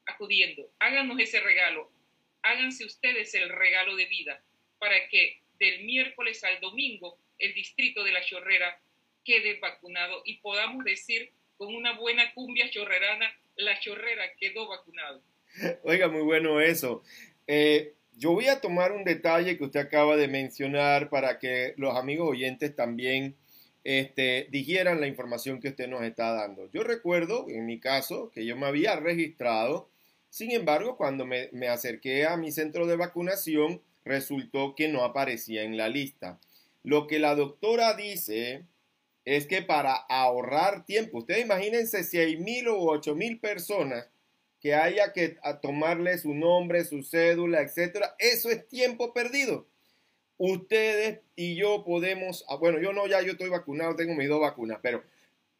acudiendo. 0.04 0.70
Háganos 0.78 1.18
ese 1.20 1.40
regalo. 1.40 1.90
Háganse 2.42 2.84
ustedes 2.84 3.34
el 3.34 3.48
regalo 3.48 3.96
de 3.96 4.06
vida 4.06 4.42
para 4.78 5.08
que 5.08 5.40
del 5.58 5.84
miércoles 5.84 6.44
al 6.44 6.60
domingo 6.60 7.18
el 7.38 7.54
distrito 7.54 8.04
de 8.04 8.12
la 8.12 8.24
Chorrera 8.24 8.80
quede 9.24 9.58
vacunado 9.58 10.22
y 10.24 10.38
podamos 10.38 10.84
decir 10.84 11.32
con 11.56 11.74
una 11.74 11.98
buena 11.98 12.32
cumbia 12.34 12.70
chorrerana, 12.70 13.32
la 13.56 13.78
Chorrera 13.80 14.24
quedó 14.38 14.68
vacunado. 14.68 15.22
Oiga, 15.82 16.08
muy 16.08 16.22
bueno 16.22 16.60
eso. 16.60 17.02
Eh, 17.46 17.94
yo 18.12 18.32
voy 18.32 18.48
a 18.48 18.60
tomar 18.60 18.92
un 18.92 19.04
detalle 19.04 19.56
que 19.56 19.64
usted 19.64 19.80
acaba 19.80 20.16
de 20.16 20.28
mencionar 20.28 21.08
para 21.08 21.38
que 21.38 21.74
los 21.76 21.96
amigos 21.96 22.28
oyentes 22.30 22.74
también 22.74 23.36
este, 23.88 24.48
dijeran 24.50 25.00
la 25.00 25.06
información 25.06 25.60
que 25.60 25.68
usted 25.68 25.86
nos 25.86 26.02
está 26.02 26.32
dando. 26.32 26.68
Yo 26.72 26.82
recuerdo, 26.82 27.46
en 27.48 27.66
mi 27.66 27.78
caso, 27.78 28.32
que 28.32 28.44
yo 28.44 28.56
me 28.56 28.66
había 28.66 28.96
registrado, 28.96 29.88
sin 30.28 30.50
embargo, 30.50 30.96
cuando 30.96 31.24
me, 31.24 31.50
me 31.52 31.68
acerqué 31.68 32.26
a 32.26 32.36
mi 32.36 32.50
centro 32.50 32.88
de 32.88 32.96
vacunación, 32.96 33.80
resultó 34.04 34.74
que 34.74 34.88
no 34.88 35.04
aparecía 35.04 35.62
en 35.62 35.76
la 35.76 35.88
lista. 35.88 36.40
Lo 36.82 37.06
que 37.06 37.20
la 37.20 37.36
doctora 37.36 37.94
dice 37.94 38.64
es 39.24 39.46
que 39.46 39.62
para 39.62 39.92
ahorrar 39.94 40.84
tiempo, 40.84 41.18
ustedes 41.18 41.44
imagínense 41.44 42.02
si 42.02 42.18
hay 42.18 42.38
mil 42.38 42.66
o 42.66 42.80
ocho 42.80 43.14
mil 43.14 43.38
personas 43.38 44.08
que 44.60 44.74
haya 44.74 45.12
que 45.12 45.36
tomarle 45.62 46.18
su 46.18 46.34
nombre, 46.34 46.84
su 46.84 47.04
cédula, 47.04 47.62
etcétera, 47.62 48.16
eso 48.18 48.50
es 48.50 48.66
tiempo 48.66 49.14
perdido 49.14 49.68
ustedes 50.38 51.20
y 51.34 51.56
yo 51.56 51.84
podemos, 51.84 52.44
ah, 52.48 52.56
bueno, 52.56 52.80
yo 52.80 52.92
no, 52.92 53.06
ya 53.06 53.22
yo 53.22 53.32
estoy 53.32 53.48
vacunado, 53.48 53.96
tengo 53.96 54.14
mis 54.14 54.28
dos 54.28 54.40
vacunas, 54.40 54.78
pero 54.82 55.02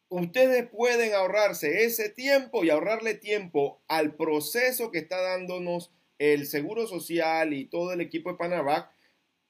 ustedes 0.09 0.69
pueden 0.69 1.15
ahorrarse 1.15 1.85
ese 1.85 2.09
tiempo 2.11 2.65
y 2.65 2.71
ahorrarle 2.71 3.15
tiempo 3.15 3.81
al 3.89 4.15
proceso 4.15 4.91
que 4.91 4.99
está 4.99 5.21
dándonos 5.21 5.91
el 6.19 6.47
Seguro 6.47 6.87
Social 6.87 7.53
y 7.53 7.67
todo 7.67 7.93
el 7.93 8.01
equipo 8.01 8.31
de 8.31 8.39
Panamá 8.39 8.91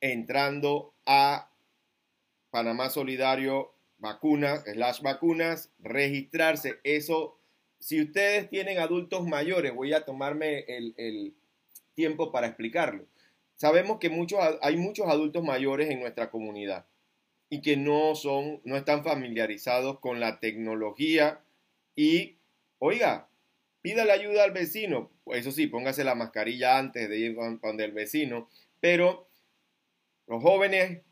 entrando 0.00 0.94
a 1.04 1.50
Panamá 2.50 2.90
Solidario 2.90 3.72
vacunas, 3.98 4.64
vacunas, 5.02 5.70
registrarse. 5.78 6.80
Eso, 6.84 7.38
si 7.78 8.00
ustedes 8.02 8.48
tienen 8.50 8.78
adultos 8.78 9.26
mayores, 9.26 9.74
voy 9.74 9.92
a 9.92 10.04
tomarme 10.04 10.64
el 10.68 11.34
tiempo 11.94 12.30
para 12.30 12.48
explicarlo. 12.48 13.06
Sabemos 13.56 13.98
que 13.98 14.08
hay 14.60 14.76
muchos 14.76 15.08
adultos 15.08 15.42
mayores 15.42 15.90
en 15.90 16.00
nuestra 16.00 16.30
comunidad 16.30 16.86
y 17.48 17.62
que 17.62 17.76
no 17.76 18.14
son, 18.14 18.60
no 18.64 18.76
están 18.76 19.02
familiarizados 19.02 19.98
con 20.00 20.20
la 20.20 20.40
tecnología 20.40 21.40
y, 21.94 22.36
oiga, 22.78 23.28
pida 23.80 24.04
la 24.04 24.12
ayuda 24.12 24.44
al 24.44 24.52
vecino. 24.52 25.10
Eso 25.26 25.52
sí, 25.52 25.66
póngase 25.68 26.04
la 26.04 26.14
mascarilla 26.14 26.78
antes 26.78 27.08
de 27.08 27.18
ir 27.18 27.36
donde 27.62 27.84
el 27.84 27.92
vecino, 27.92 28.48
pero 28.80 29.26
los 30.26 30.42
jóvenes, 30.42 31.02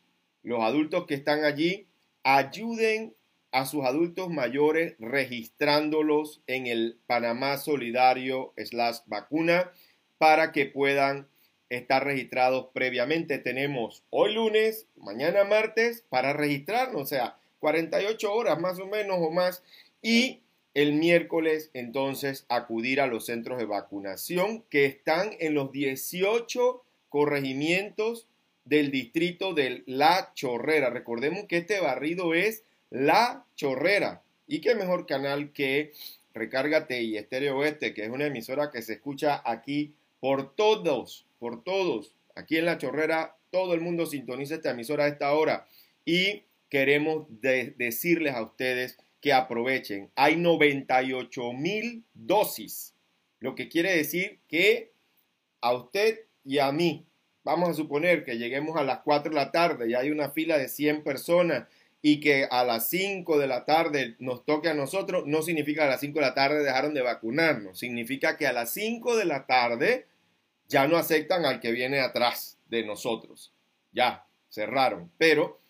los 0.43 0.63
adultos 0.63 1.07
que 1.07 1.15
están 1.15 1.45
allí, 1.45 1.87
ayuden 2.25 3.15
a 3.53 3.65
sus 3.65 3.85
adultos 3.85 4.31
mayores 4.31 4.97
registrándolos 4.99 6.43
en 6.47 6.67
el 6.67 6.99
Panamá 7.07 7.57
Solidario 7.57 8.53
slash 8.57 8.99
vacuna 9.07 9.71
para 10.19 10.51
que 10.51 10.67
puedan 10.67 11.29
estar 11.69 12.05
registrados 12.05 12.69
previamente. 12.73 13.39
Tenemos 13.39 14.03
hoy 14.11 14.35
lunes, 14.35 14.87
mañana 14.97 15.45
martes 15.45 16.05
para 16.09 16.33
registrarnos, 16.33 17.03
o 17.03 17.07
sea, 17.07 17.37
48 17.61 18.33
horas 18.33 18.61
más 18.61 18.79
o 18.79 18.87
menos 18.87 19.19
o 19.21 19.31
más. 19.31 19.63
Y 20.03 20.41
el 20.75 20.95
miércoles 20.95 21.71
entonces 21.73 22.45
acudir 22.49 23.01
a 23.01 23.07
los 23.07 23.27
centros 23.27 23.59
de 23.59 23.65
vacunación 23.65 24.65
que 24.71 24.87
están 24.87 25.31
en 25.39 25.55
los 25.55 25.73
18 25.73 26.83
corregimientos 27.09 28.27
del 28.65 28.91
distrito 28.91 29.55
de 29.55 29.83
La 29.87 30.33
Chorrera. 30.35 30.91
Recordemos 30.91 31.45
que 31.45 31.59
este 31.59 31.81
barrido 31.81 32.35
es 32.35 32.65
La 32.91 33.45
Chorrera. 33.57 34.23
Y 34.47 34.61
qué 34.61 34.75
mejor 34.75 35.07
canal 35.07 35.53
que 35.53 35.93
Recárgate 36.35 37.01
y 37.03 37.17
Estéreo 37.17 37.59
Oeste, 37.59 37.95
que 37.95 38.03
es 38.03 38.11
una 38.11 38.27
emisora 38.27 38.73
que 38.73 38.83
se 38.83 38.95
escucha 38.95 39.41
aquí 39.45 39.95
por 40.19 40.55
todos, 40.57 41.27
por 41.45 41.63
todos. 41.63 42.15
Aquí 42.37 42.57
en 42.57 42.65
La 42.65 42.79
Chorrera 42.79 43.37
todo 43.51 43.75
el 43.75 43.83
mundo 43.83 44.07
sintoniza 44.07 44.55
esta 44.55 44.71
emisora 44.71 45.05
a 45.05 45.09
esta 45.09 45.35
hora 45.35 45.67
y 46.07 46.45
queremos 46.71 47.27
decirles 47.29 48.35
a 48.35 48.41
ustedes 48.41 48.97
que 49.21 49.35
aprovechen. 49.35 50.11
Hay 50.17 50.37
98 50.37 51.53
mil 51.53 52.03
dosis, 52.15 52.95
lo 53.41 53.55
que 53.55 53.69
quiere 53.69 53.95
decir 53.95 54.39
que 54.49 54.93
a 55.61 55.75
usted 55.75 56.21
y 56.47 56.61
a 56.61 56.73
mí, 56.73 57.05
vamos 57.45 57.69
a 57.69 57.75
suponer 57.75 58.25
que 58.25 58.39
lleguemos 58.39 58.79
a 58.79 58.83
las 58.83 59.01
4 59.01 59.29
de 59.29 59.37
la 59.37 59.53
tarde 59.53 59.91
y 59.91 59.95
hay 59.95 60.11
una 60.11 60.31
fila 60.31 60.57
de 60.57 60.71
100 60.71 61.05
personas 61.05 61.65
y 62.01 62.21
que 62.21 62.49
a 62.51 62.65
las 62.65 62.89
5 62.89 63.39
de 63.39 63.47
la 63.49 63.67
tarde 63.67 64.17
nos 64.19 64.47
toque 64.47 64.71
a 64.71 64.75
nosotros, 64.75 65.25
no 65.27 65.43
significa 65.43 65.83
que 65.83 65.89
a 65.89 65.91
las 65.91 66.01
5 66.01 66.21
de 66.21 66.25
la 66.25 66.33
tarde 66.33 66.65
dejaron 66.65 66.95
de 66.95 67.03
vacunarnos, 67.03 67.79
significa 67.79 68.39
que 68.39 68.47
a 68.47 68.55
las 68.55 68.73
5 68.73 69.19
de 69.19 69.27
la 69.27 69.45
tarde 69.45 70.07
ya 70.69 70.87
no 70.87 70.97
aceptan 70.97 71.45
al 71.45 71.61
que 71.61 71.73
viene 71.73 72.01
atrás 72.01 72.59
de 72.69 72.85
nosotros. 72.85 73.53
Ya, 73.93 74.27
cerraron. 74.49 75.11
Pero 75.19 75.61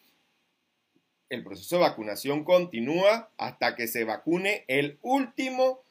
el 1.31 1.43
proceso 1.43 1.77
de 1.77 1.83
vacunación 1.83 2.45
continúa 2.45 3.31
hasta 3.37 3.75
que 3.75 3.87
se 3.87 4.05
vacune 4.05 4.65
el 4.69 4.99
último 5.03 5.83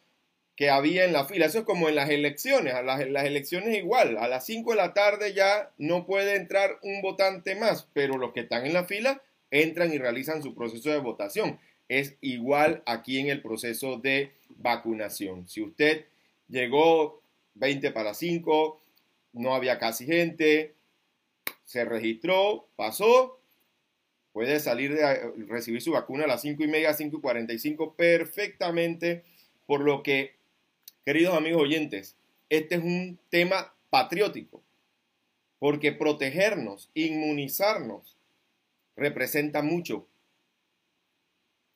que 0.56 0.70
había 0.70 1.06
en 1.06 1.14
la 1.14 1.26
fila. 1.26 1.46
Eso 1.46 1.60
es 1.60 1.66
como 1.66 1.90
en 1.90 1.96
las 1.96 2.10
elecciones. 2.10 2.74
A 2.74 2.82
las, 2.82 3.08
las 3.08 3.26
elecciones 3.26 3.78
igual. 3.78 4.18
A 4.18 4.28
las 4.28 4.46
5 4.46 4.72
de 4.72 4.78
la 4.78 4.94
tarde 4.94 5.34
ya 5.34 5.72
no 5.78 6.06
puede 6.06 6.36
entrar 6.36 6.80
un 6.84 7.02
votante 7.02 7.56
más, 7.56 7.88
pero 7.94 8.18
los 8.18 8.34
que 8.34 8.42
están 8.42 8.66
en 8.66 8.74
la 8.74 8.86
fila 8.86 9.22
entran 9.52 9.94
y 9.94 9.98
realizan 9.98 10.44
su 10.44 10.56
proceso 10.56 10.90
de 10.90 11.00
votación. 11.00 11.60
Es 11.90 12.16
igual 12.22 12.82
aquí 12.86 13.20
en 13.20 13.30
el 13.30 13.42
proceso 13.42 13.98
de 13.98 14.32
vacunación. 14.58 15.48
Si 15.48 15.62
usted 15.62 16.06
llegó 16.48 17.22
20 17.56 17.92
para 17.92 18.14
5, 18.14 18.80
no 19.34 19.54
había 19.56 19.80
casi 19.80 20.06
gente, 20.06 20.76
se 21.66 21.86
registró, 21.86 22.68
pasó, 22.76 23.40
puede 24.32 24.60
salir 24.60 24.96
de 24.96 25.32
recibir 25.48 25.82
su 25.82 25.92
vacuna 25.92 26.26
a 26.26 26.28
las 26.28 26.42
5 26.42 26.64
y 26.64 26.68
media, 26.68 26.94
5 26.94 27.18
y 27.18 27.22
45 27.22 27.96
perfectamente, 27.96 29.24
por 29.66 29.82
lo 29.82 30.04
que, 30.04 30.36
queridos 31.06 31.36
amigos 31.36 31.64
oyentes, 31.64 32.16
este 32.50 32.76
es 32.76 32.84
un 32.84 33.20
tema 33.30 33.74
patriótico, 33.90 34.62
porque 35.60 35.92
protegernos, 35.92 36.90
inmunizarnos, 36.94 38.18
representa 38.96 39.62
mucho. 39.62 40.08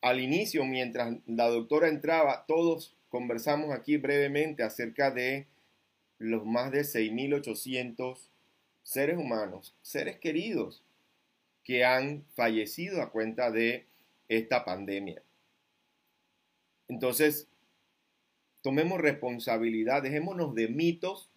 Al 0.02 0.20
inicio, 0.20 0.64
mientras 0.66 1.18
la 1.26 1.48
doctora 1.48 1.88
entraba, 1.88 2.46
todos 2.48 2.96
conversamos 3.10 3.74
aquí 3.74 3.98
brevemente 3.98 4.64
acerca 4.64 5.10
de 5.10 5.48
los 6.20 6.46
más 6.46 6.72
de 6.72 6.82
6.800 6.82 8.30
seres 8.84 9.18
humanos, 9.18 9.76
seres 9.82 10.18
queridos, 10.18 10.84
que 11.64 11.84
han 11.84 12.24
fallecido 12.36 13.02
a 13.02 13.12
cuenta 13.12 13.52
de 13.52 13.86
esta 14.30 14.64
pandemia. 14.64 15.22
Entonces, 16.88 17.48
tomemos 18.62 19.02
responsabilidad, 19.02 20.04
dejémonos 20.04 20.56
de 20.56 20.70
mitos 20.70 21.30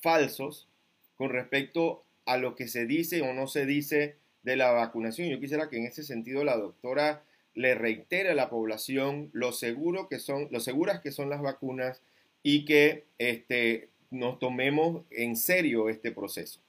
falsos 0.00 0.68
con 1.16 1.30
respecto 1.30 2.04
a 2.24 2.36
lo 2.36 2.56
que 2.56 2.68
se 2.68 2.86
dice 2.86 3.22
o 3.22 3.32
no 3.32 3.46
se 3.46 3.66
dice 3.66 4.16
de 4.42 4.56
la 4.56 4.72
vacunación. 4.72 5.28
Yo 5.28 5.40
quisiera 5.40 5.68
que 5.68 5.78
en 5.78 5.86
ese 5.86 6.02
sentido 6.02 6.44
la 6.44 6.56
doctora 6.56 7.22
le 7.54 7.74
reitere 7.74 8.30
a 8.30 8.34
la 8.34 8.50
población 8.50 9.30
lo 9.32 9.52
seguro 9.52 10.08
que 10.08 10.18
son, 10.18 10.48
lo 10.50 10.60
seguras 10.60 11.00
que 11.00 11.12
son 11.12 11.30
las 11.30 11.40
vacunas 11.40 12.02
y 12.42 12.64
que 12.64 13.06
este, 13.18 13.88
nos 14.10 14.38
tomemos 14.38 15.04
en 15.10 15.36
serio 15.36 15.88
este 15.88 16.12
proceso. 16.12 16.60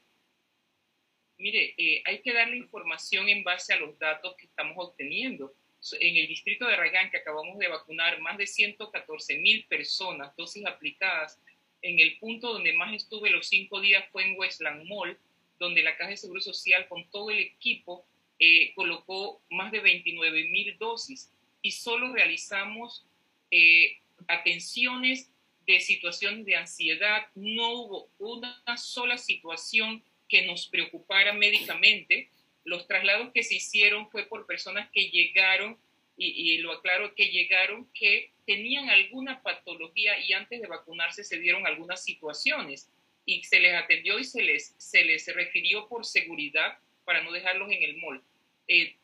Mire, 1.37 1.75
eh, 1.77 2.01
hay 2.05 2.21
que 2.21 2.33
darle 2.33 2.57
información 2.57 3.29
en 3.29 3.43
base 3.43 3.73
a 3.73 3.77
los 3.77 3.97
datos 3.99 4.35
que 4.37 4.45
estamos 4.45 4.75
obteniendo. 4.77 5.53
En 5.99 6.17
el 6.17 6.27
distrito 6.27 6.65
de 6.65 6.75
Ragán, 6.75 7.11
que 7.11 7.17
acabamos 7.17 7.59
de 7.59 7.67
vacunar 7.67 8.19
más 8.19 8.37
de 8.37 8.47
114 8.47 9.37
mil 9.37 9.63
personas, 9.65 10.35
dosis 10.35 10.65
aplicadas, 10.65 11.39
en 11.83 11.99
el 11.99 12.17
punto 12.17 12.53
donde 12.53 12.73
más 12.73 12.93
estuve 12.93 13.29
los 13.29 13.47
cinco 13.47 13.79
días 13.79 14.03
fue 14.11 14.23
en 14.23 14.37
Westland 14.37 14.85
Mall, 14.87 15.17
donde 15.59 15.83
la 15.83 15.95
Caja 15.95 16.09
de 16.09 16.17
Seguro 16.17 16.41
Social 16.41 16.87
con 16.87 17.09
todo 17.11 17.29
el 17.29 17.39
equipo 17.39 18.05
eh, 18.39 18.73
colocó 18.73 19.41
más 19.49 19.71
de 19.71 19.79
29 19.79 20.49
mil 20.49 20.77
dosis 20.77 21.31
y 21.61 21.71
solo 21.71 22.13
realizamos 22.13 23.05
eh, 23.51 23.97
atenciones 24.27 25.31
de 25.67 25.81
situaciones 25.81 26.45
de 26.45 26.55
ansiedad, 26.55 27.27
no 27.35 27.73
hubo 27.73 28.09
una 28.19 28.63
sola 28.77 29.17
situación 29.17 30.01
que 30.29 30.45
nos 30.45 30.67
preocupara 30.67 31.33
médicamente. 31.33 32.29
Los 32.63 32.87
traslados 32.87 33.31
que 33.33 33.43
se 33.43 33.55
hicieron 33.55 34.09
fue 34.09 34.25
por 34.25 34.45
personas 34.45 34.89
que 34.91 35.09
llegaron, 35.09 35.77
y, 36.19 36.57
lo 36.59 36.71
aclaro, 36.71 37.13
que 37.13 37.27
llegaron 37.29 37.87
que 37.93 38.31
tenían 38.47 38.89
alguna 38.89 39.43
patología 39.43 40.17
y 40.19 40.33
antes 40.33 40.59
de 40.59 40.67
vacunarse 40.67 41.23
se 41.23 41.37
dieron 41.37 41.67
algunas 41.67 42.03
situaciones 42.03 42.89
y 43.23 43.43
se 43.43 43.59
les 43.59 43.75
atendió 43.75 44.17
y 44.17 44.23
se 44.23 44.41
les, 44.41 44.73
se 44.77 45.03
les 45.03 45.27
refirió 45.35 45.87
por 45.87 46.05
seguridad 46.05 46.79
para 47.05 47.21
no 47.21 47.31
dejarlos 47.31 47.71
en 47.71 47.83
el 47.83 47.97
mall. 47.97 48.23
Eh, 48.67 48.95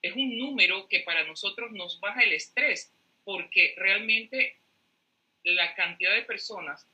es 0.00 0.16
un 0.16 0.38
número 0.38 0.88
que 0.88 1.00
para 1.00 1.24
nosotros 1.24 1.72
nos 1.72 2.00
baja 2.00 2.22
el 2.22 2.32
estrés 2.32 2.94
porque 3.24 3.74
realmente 3.76 4.56
la 5.44 5.74
cantidad 5.74 6.14
de 6.14 6.22
personas 6.22 6.88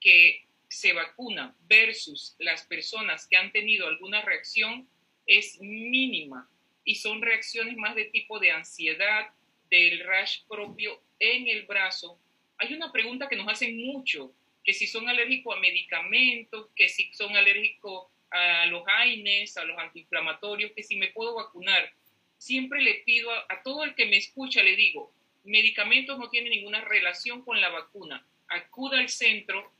que 0.00 0.46
se 0.68 0.92
vacunan 0.92 1.54
versus 1.68 2.34
las 2.38 2.64
personas 2.66 3.26
que 3.26 3.36
han 3.36 3.52
tenido 3.52 3.86
alguna 3.86 4.22
reacción 4.22 4.88
es 5.26 5.60
mínima 5.60 6.48
y 6.84 6.96
son 6.96 7.20
reacciones 7.20 7.76
más 7.76 7.94
de 7.94 8.06
tipo 8.06 8.38
de 8.38 8.52
ansiedad, 8.52 9.30
del 9.68 10.00
rash 10.04 10.42
propio 10.48 11.02
en 11.18 11.48
el 11.48 11.66
brazo. 11.66 12.20
Hay 12.58 12.72
una 12.72 12.92
pregunta 12.92 13.28
que 13.28 13.36
nos 13.36 13.48
hacen 13.48 13.76
mucho, 13.76 14.32
que 14.64 14.72
si 14.72 14.86
son 14.86 15.08
alérgicos 15.08 15.56
a 15.56 15.60
medicamentos, 15.60 16.68
que 16.74 16.88
si 16.88 17.12
son 17.12 17.36
alérgicos 17.36 18.06
a 18.30 18.66
los 18.66 18.84
AINES, 18.86 19.56
a 19.56 19.64
los 19.64 19.78
antiinflamatorios, 19.78 20.72
que 20.72 20.82
si 20.82 20.96
me 20.96 21.08
puedo 21.08 21.34
vacunar. 21.34 21.92
Siempre 22.38 22.82
le 22.82 23.02
pido 23.06 23.30
a, 23.30 23.46
a 23.48 23.62
todo 23.62 23.84
el 23.84 23.94
que 23.94 24.06
me 24.06 24.16
escucha, 24.16 24.62
le 24.62 24.76
digo, 24.76 25.12
medicamentos 25.46 26.18
no 26.18 26.28
tienen 26.28 26.50
ninguna 26.50 26.80
relación 26.82 27.42
con 27.42 27.60
la 27.60 27.68
vacuna. 27.68 28.26
Acuda 28.48 28.98
al 28.98 29.08
centro 29.08 29.72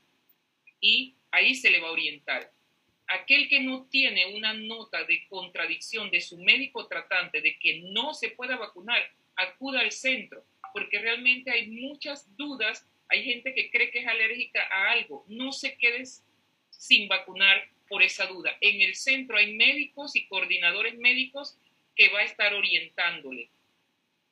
y 0.81 1.15
ahí 1.31 1.55
se 1.55 1.71
le 1.71 1.81
va 1.81 1.89
a 1.89 1.93
orientar. 1.93 2.51
Aquel 3.09 3.49
que 3.49 3.61
no 3.61 3.87
tiene 3.87 4.35
una 4.35 4.53
nota 4.53 5.05
de 5.05 5.27
contradicción 5.29 6.11
de 6.11 6.21
su 6.21 6.39
médico 6.39 6.87
tratante 6.87 7.41
de 7.41 7.57
que 7.59 7.81
no 7.83 8.15
se 8.15 8.31
pueda 8.31 8.57
vacunar, 8.57 9.09
acuda 9.37 9.81
al 9.81 9.93
centro, 9.93 10.45
porque 10.73 10.99
realmente 10.99 11.51
hay 11.51 11.69
muchas 11.69 12.37
dudas. 12.37 12.87
Hay 13.09 13.23
gente 13.23 13.55
que 13.55 13.71
cree 13.71 13.91
que 13.91 14.01
es 14.01 14.07
alérgica 14.09 14.63
a 14.71 14.91
algo. 14.91 15.25
No 15.29 15.53
se 15.53 15.77
quedes 15.77 16.25
sin 16.71 17.09
vacunar 17.09 17.69
por 17.89 18.03
esa 18.03 18.27
duda. 18.27 18.57
En 18.61 18.81
el 18.81 18.97
centro 18.97 19.37
hay 19.37 19.55
médicos 19.55 20.17
y 20.17 20.27
coordinadores 20.27 20.99
médicos 20.99 21.57
que 21.95 22.09
va 22.09 22.21
a 22.21 22.25
estar 22.25 22.53
orientándole 22.55 23.51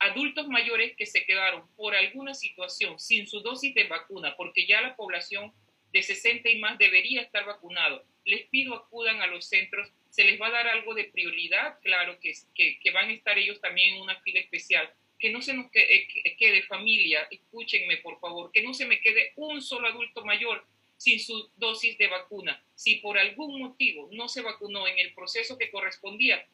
adultos 0.04 0.48
mayores 0.48 0.94
que 0.96 1.06
se 1.06 1.24
quedaron 1.24 1.66
por 1.76 1.94
alguna 1.94 2.34
situación 2.34 2.98
sin 2.98 3.26
su 3.26 3.40
dosis 3.40 3.74
de 3.74 3.84
vacuna, 3.84 4.36
porque 4.36 4.66
ya 4.66 4.82
la 4.82 4.96
población 4.96 5.52
de 5.92 6.02
60 6.02 6.50
y 6.50 6.58
más 6.58 6.76
debería 6.76 7.22
estar 7.22 7.46
vacunado, 7.46 8.04
les 8.24 8.46
pido 8.48 8.74
acudan 8.74 9.22
a 9.22 9.26
los 9.26 9.46
centros, 9.46 9.90
se 10.10 10.24
les 10.24 10.40
va 10.40 10.48
a 10.48 10.52
dar 10.52 10.68
algo 10.68 10.94
de 10.94 11.04
prioridad, 11.04 11.78
claro 11.80 12.18
que, 12.20 12.34
que, 12.54 12.90
van 12.90 13.08
a 13.08 13.12
estar 13.12 13.38
ellos 13.38 13.60
también 13.60 13.94
en 13.94 14.02
una 14.02 14.20
fila 14.20 14.40
especial, 14.40 14.92
que 15.18 15.30
no 15.30 15.40
se 15.40 15.54
nos 15.54 15.70
quede, 15.70 16.06
eh, 16.24 16.36
quede 16.36 16.62
familia, 16.64 17.26
escúchenme 17.30 17.96
por 17.98 18.20
favor, 18.20 18.52
que 18.52 18.62
no 18.62 18.74
se 18.74 18.86
me 18.86 19.00
quede 19.00 19.32
un 19.36 19.62
solo 19.62 19.88
adulto 19.88 20.24
mayor 20.24 20.66
sin 20.98 21.18
su 21.18 21.50
dosis 21.56 21.96
de 21.96 22.08
vacuna. 22.08 22.62
Si 22.74 22.96
por 22.96 23.18
algún 23.18 23.58
motivo 23.58 24.08
no 24.12 24.28
se 24.28 24.42
vacunó 24.42 24.86
en 24.86 24.98
el 24.98 25.14
proceso 25.14 25.56
que 25.56 25.70
correspondía, 25.70 26.46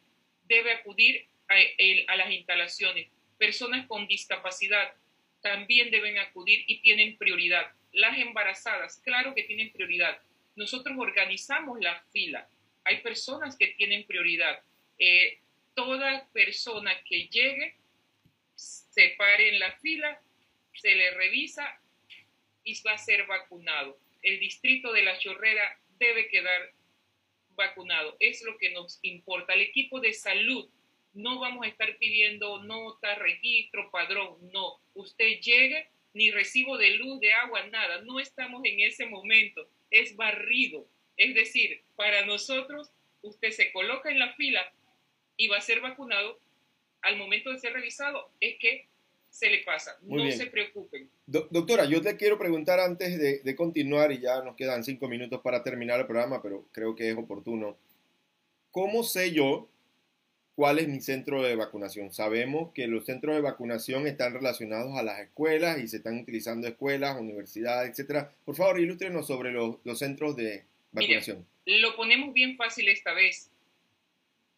debe 0.45 0.73
acudir 0.73 1.27
a, 1.49 1.55
a 2.13 2.17
las 2.17 2.31
instalaciones 2.31 3.09
personas 3.41 3.87
con 3.87 4.07
discapacidad 4.07 4.93
también 5.41 5.91
deben 5.91 6.19
acudir 6.19 6.63
y 6.67 6.83
tienen 6.83 7.17
prioridad. 7.17 7.73
Las 7.91 8.19
embarazadas, 8.19 9.01
claro 9.03 9.35
que 9.35 9.45
tienen 9.45 9.73
prioridad. 9.73 10.21
Nosotros 10.57 10.95
organizamos 10.99 11.81
la 11.81 11.99
fila. 12.13 12.47
Hay 12.85 12.99
personas 12.99 13.57
que 13.57 13.69
tienen 13.69 14.05
prioridad. 14.07 14.63
Eh, 14.99 15.39
toda 15.75 16.29
persona 16.35 16.93
que 17.03 17.29
llegue, 17.29 17.77
se 18.55 19.15
pare 19.17 19.49
en 19.49 19.59
la 19.59 19.73
fila, 19.79 20.21
se 20.75 20.95
le 20.95 21.11
revisa 21.13 21.81
y 22.63 22.79
va 22.83 22.93
a 22.93 22.99
ser 22.99 23.27
vacunado. 23.27 23.99
El 24.21 24.39
distrito 24.39 24.93
de 24.93 25.03
la 25.03 25.19
Chorrera 25.19 25.81
debe 25.99 26.29
quedar 26.29 26.73
vacunado. 27.57 28.19
Es 28.21 28.43
lo 28.43 28.59
que 28.59 28.71
nos 28.71 28.99
importa. 29.01 29.55
El 29.55 29.63
equipo 29.63 29.99
de 29.99 30.13
salud 30.13 30.69
no 31.15 31.41
vamos 31.41 31.67
a 31.67 31.69
estar 31.69 31.97
pidiendo 31.99 32.63
nota, 32.63 33.15
registro, 33.17 33.91
padrón, 33.91 34.37
no. 34.53 34.81
Usted 34.95 35.41
llegue, 35.41 35.89
ni 36.15 36.31
recibo 36.31 36.77
de 36.79 36.91
luz, 36.97 37.21
de 37.21 37.33
agua, 37.33 37.67
nada. 37.67 38.03
No 38.03 38.21
estamos 38.21 38.63
en 38.65 38.81
ese 38.81 39.07
momento. 39.07 39.69
Es 39.91 40.17
barrido. 40.17 40.87
Es 41.17 41.35
decir, 41.35 41.83
para 41.97 42.25
nosotros, 42.25 42.91
usted 43.23 43.51
se 43.51 43.73
coloca 43.73 44.11
en 44.11 44.19
la 44.19 44.33
fila 44.35 44.73
y 45.37 45.49
va 45.49 45.59
a 45.59 45.63
ser 45.63 45.81
vacunado. 45.81 46.39
Al 47.03 47.17
momento 47.17 47.51
de 47.51 47.59
ser 47.59 47.73
revisado, 47.73 48.31
es 48.41 48.59
que 48.59 48.87
se 49.31 49.49
le 49.49 49.59
pasa. 49.65 49.97
no 50.03 50.31
se 50.31 50.47
preocupen. 50.47 51.09
doctora, 51.27 51.85
yo 51.87 52.03
te 52.03 52.17
quiero 52.17 52.39
preguntar 52.39 52.79
antes 52.81 53.19
de, 53.19 53.39
de 53.39 53.57
continuar, 53.57 54.13
y 54.13 54.21
ya 54.21 54.43
nos 54.43 54.57
quedan 54.57 54.85
cinco 54.85 55.09
minutos 55.09 55.41
para 55.41 55.63
terminar 55.63 56.01
el 56.01 56.07
programa, 56.07 56.43
pero 56.43 56.67
creo 56.73 56.95
que 56.95 57.09
es 57.09 57.17
oportuno. 57.17 57.79
¿Cómo 58.71 59.03
sé 59.03 59.33
yo 59.33 59.69
¿Cuál 60.61 60.79
es 60.79 60.89
mi 60.89 61.01
centro 61.01 61.43
de 61.43 61.57
vacunación? 61.57 62.13
Sabemos 62.13 62.71
que 62.75 62.87
los 62.87 63.07
centros 63.07 63.35
de 63.35 63.41
vacunación 63.41 64.07
están 64.07 64.35
relacionados 64.35 64.95
a 64.95 65.03
las 65.03 65.19
escuelas 65.21 65.79
y 65.79 65.89
se 65.89 65.97
están 65.97 66.19
utilizando 66.19 66.69
escuelas, 66.69 67.19
universidades, 67.19 67.89
etcétera. 67.89 68.31
Por 68.45 68.55
favor, 68.55 68.79
ilústrenos 68.79 69.27
sobre 69.27 69.53
los, 69.53 69.79
centros 69.99 70.37
de 70.37 70.67
vacunación. 70.93 71.47
lo 71.65 71.97
ponemos 71.97 72.35
bien 72.35 72.59
fácil 72.59 72.91
esta 72.91 73.15
vez. 73.15 73.51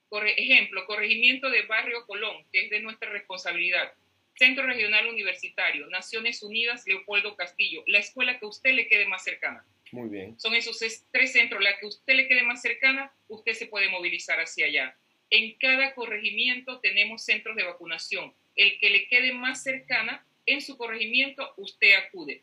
Por 0.08 0.26
ejemplo, 0.26 0.84
corregimiento 0.88 1.48
de 1.50 1.62
Barrio 1.66 2.04
Colón, 2.04 2.34
que 2.52 2.64
es 2.64 2.70
de 2.70 2.80
nuestra 2.80 3.08
responsabilidad. 3.08 3.92
Centro 4.34 4.66
Regional 4.66 5.06
Universitario, 5.06 5.86
Naciones 5.86 6.42
Unidas, 6.42 6.82
Leopoldo 6.84 7.36
Castillo, 7.36 7.84
la 7.86 8.00
escuela 8.00 8.40
que 8.40 8.46
a 8.46 8.48
usted 8.48 8.72
le 8.72 8.88
quede 8.88 9.06
más 9.06 9.22
cercana. 9.22 9.64
Muy 9.92 10.08
bien. 10.08 10.34
Son 10.40 10.52
esos 10.56 10.80
tres 11.12 11.32
centros, 11.32 11.62
la 11.62 11.78
que 11.78 11.86
a 11.86 11.90
usted 11.90 12.14
le 12.14 12.26
quede 12.26 12.42
más 12.42 12.60
cercana, 12.60 13.12
usted 13.28 13.52
se 13.52 13.66
puede 13.66 13.88
movilizar 13.88 14.40
hacia 14.40 14.66
allá. 14.66 14.96
En 15.33 15.55
cada 15.55 15.95
corregimiento 15.95 16.79
tenemos 16.81 17.25
centros 17.25 17.57
de 17.57 17.64
vacunación. 17.64 18.35
El 18.55 18.79
que 18.79 18.90
le 18.90 19.09
quede 19.09 19.33
más 19.33 19.62
cercana, 19.62 20.27
en 20.45 20.61
su 20.61 20.77
corregimiento 20.77 21.55
usted 21.57 21.95
acude. 21.95 22.42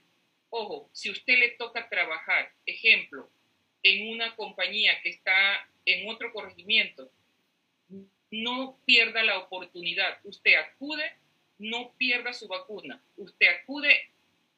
Ojo, 0.49 0.89
si 0.91 1.11
usted 1.11 1.37
le 1.37 1.49
toca 1.49 1.87
trabajar, 1.87 2.51
ejemplo, 2.65 3.29
en 3.83 4.09
una 4.09 4.35
compañía 4.35 4.99
que 5.03 5.09
está 5.09 5.69
en 5.85 6.09
otro 6.09 6.33
corregimiento, 6.33 7.11
no 8.31 8.79
pierda 8.85 9.21
la 9.21 9.37
oportunidad. 9.37 10.17
Usted 10.23 10.55
acude, 10.55 11.13
no 11.59 11.93
pierda 11.95 12.33
su 12.33 12.47
vacuna. 12.47 13.03
Usted 13.17 13.49
acude 13.49 13.95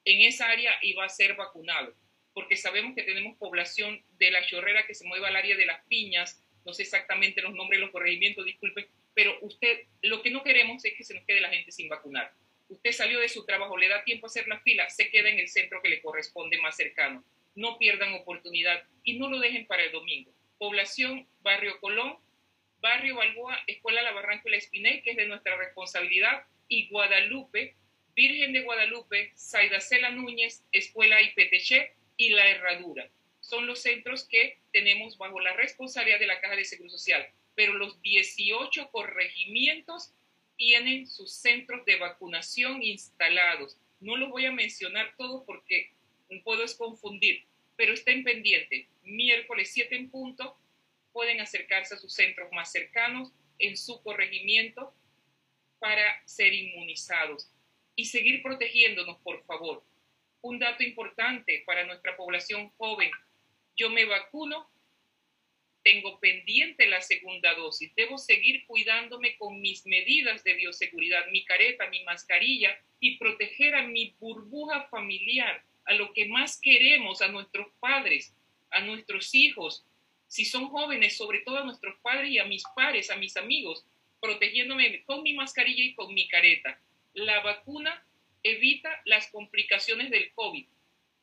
en 0.06 0.22
esa 0.22 0.48
área 0.50 0.74
y 0.82 0.94
va 0.94 1.04
a 1.04 1.10
ser 1.10 1.36
vacunado, 1.36 1.94
porque 2.34 2.56
sabemos 2.56 2.96
que 2.96 3.04
tenemos 3.04 3.38
población 3.38 4.02
de 4.18 4.32
la 4.32 4.46
chorrera 4.46 4.88
que 4.88 4.96
se 4.96 5.06
mueve 5.06 5.28
al 5.28 5.36
área 5.36 5.58
de 5.58 5.66
las 5.66 5.84
piñas, 5.88 6.42
no 6.66 6.74
sé 6.74 6.84
exactamente 6.84 7.42
los 7.42 7.54
nombres 7.54 7.80
de 7.80 7.86
los 7.86 7.92
corregimientos, 7.92 8.46
disculpe, 8.46 8.88
pero 9.14 9.38
usted, 9.42 9.86
lo 10.02 10.22
que 10.22 10.32
no 10.32 10.44
queremos 10.44 10.84
es 10.86 10.94
que 10.94 11.04
se 11.04 11.14
nos 11.14 11.26
quede 11.26 11.42
la 11.42 11.50
gente 11.50 11.72
sin 11.72 11.90
vacunar. 11.90 12.32
Usted 12.70 12.92
salió 12.92 13.20
de 13.20 13.30
su 13.30 13.46
trabajo, 13.46 13.78
le 13.78 13.90
da 13.90 14.04
tiempo 14.04 14.26
a 14.26 14.30
hacer 14.30 14.48
la 14.48 14.60
fila, 14.62 14.90
se 14.90 15.10
queda 15.10 15.30
en 15.30 15.40
el 15.40 15.50
centro 15.50 15.82
que 15.82 15.90
le 15.90 16.02
corresponde 16.02 16.58
más 16.60 16.78
cercano. 16.78 17.24
No 17.56 17.78
pierdan 17.78 18.14
oportunidad 18.14 18.84
y 19.04 19.20
no 19.20 19.30
lo 19.30 19.40
dejen 19.40 19.68
para 19.68 19.84
el 19.84 19.92
domingo. 19.92 20.32
Población, 20.58 21.28
Barrio 21.42 21.80
Colón, 21.82 22.18
Barrio 22.80 23.16
Balboa, 23.16 23.62
Escuela 23.68 24.02
La 24.02 24.14
Barranca 24.14 24.44
y 24.46 24.52
La 24.52 24.58
Espinel, 24.58 25.04
que 25.04 25.12
es 25.12 25.18
de 25.18 25.28
nuestra 25.28 25.58
responsabilidad, 25.58 26.46
y 26.70 26.88
Guadalupe, 26.88 27.76
Virgen 28.16 28.54
de 28.54 28.62
Guadalupe, 28.62 29.32
Saidacela 29.36 30.12
Núñez, 30.12 30.64
Escuela 30.72 31.22
IPTC 31.22 31.94
y 32.16 32.30
La 32.30 32.48
Herradura 32.48 33.10
son 33.42 33.68
los 33.68 33.82
centros 33.82 34.24
que 34.24 34.60
tenemos 34.72 35.18
bajo 35.18 35.40
la 35.40 35.54
responsabilidad 35.54 36.20
de 36.20 36.28
la 36.28 36.40
Caja 36.40 36.56
de 36.56 36.64
Seguro 36.64 36.90
Social, 36.90 37.28
pero 37.56 37.74
los 37.74 38.02
18 38.02 38.90
corregimientos 38.92 40.14
tienen 40.56 41.08
sus 41.08 41.34
centros 41.34 41.84
de 41.86 41.98
vacunación 41.98 42.82
instalados. 42.82 43.78
No 44.00 44.16
los 44.16 44.30
voy 44.30 44.46
a 44.46 44.52
mencionar 44.52 45.14
todos 45.18 45.44
porque 45.46 45.92
puedo 46.40 46.64
es 46.64 46.76
confundir, 46.76 47.44
pero 47.76 47.94
estén 47.94 48.24
pendientes. 48.24 48.88
Miércoles 49.04 49.72
7 49.74 49.96
en 49.96 50.10
punto 50.10 50.58
pueden 51.12 51.42
acercarse 51.42 51.96
a 51.96 51.98
sus 51.98 52.14
centros 52.14 52.50
más 52.54 52.72
cercanos 52.72 53.32
en 53.60 53.76
su 53.76 54.02
corregimiento 54.02 54.94
para 55.80 56.22
ser 56.26 56.54
inmunizados 56.54 57.50
y 57.96 58.06
seguir 58.06 58.42
protegiéndonos, 58.42 59.18
por 59.20 59.44
favor. 59.46 59.84
Un 60.42 60.60
dato 60.60 60.84
importante 60.84 61.64
para 61.66 61.86
nuestra 61.86 62.16
población 62.16 62.70
joven 62.78 63.12
yo 63.76 63.90
me 63.90 64.06
vacuno, 64.06 64.70
tengo 65.84 66.20
pendiente 66.20 66.88
la 66.88 67.02
segunda 67.02 67.54
dosis, 67.56 67.94
debo 67.96 68.18
seguir 68.18 68.66
cuidándome 68.68 69.36
con 69.38 69.62
mis 69.62 69.86
medidas 69.86 70.44
de 70.44 70.54
bioseguridad, 70.54 71.26
mi 71.32 71.44
careta, 71.44 71.88
mi 71.90 72.04
mascarilla 72.04 72.78
y 73.00 73.18
proteger 73.18 73.76
a 73.76 73.88
mi 73.88 74.16
burbuja 74.20 74.88
familiar, 74.90 75.64
a 75.86 75.94
lo 75.94 76.14
que 76.14 76.28
más 76.28 76.60
queremos, 76.62 77.22
a 77.22 77.30
nuestros 77.30 77.68
padres, 77.80 78.36
a 78.70 78.82
nuestros 78.82 79.34
hijos, 79.34 79.84
si 80.28 80.46
son 80.46 80.70
jóvenes, 80.70 81.18
sobre 81.18 81.40
todo 81.40 81.58
a 81.58 81.66
nuestros 81.66 82.00
padres 82.00 82.30
y 82.30 82.40
a 82.40 82.46
mis 82.46 82.64
pares, 82.76 83.10
a 83.10 83.18
mis 83.18 83.36
amigos, 83.36 83.86
protegiéndome 84.22 85.04
con 85.04 85.24
mi 85.24 85.34
mascarilla 85.34 85.84
y 85.84 85.94
con 85.94 86.14
mi 86.14 86.28
careta. 86.28 86.80
La 87.14 87.42
vacuna 87.42 88.06
evita 88.44 89.02
las 89.06 89.30
complicaciones 89.32 90.10
del 90.10 90.32
COVID, 90.34 90.66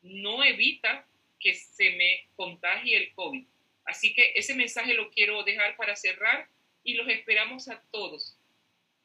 no 0.03 0.45
evita 0.45 1.07
que 1.39 1.55
se 1.55 1.91
me 1.91 2.27
contagie 2.37 2.97
el 2.97 3.13
COVID. 3.15 3.45
Así 3.85 4.13
que 4.15 4.33
ese 4.35 4.55
mensaje 4.55 4.95
lo 4.95 5.11
quiero 5.11 5.43
dejar 5.45 5.77
para 5.77 5.97
cerrar 5.97 6.49
y 6.85 6.95
los 6.95 7.09
esperamos 7.09 7.69
a 7.69 7.83
todos. 7.91 8.37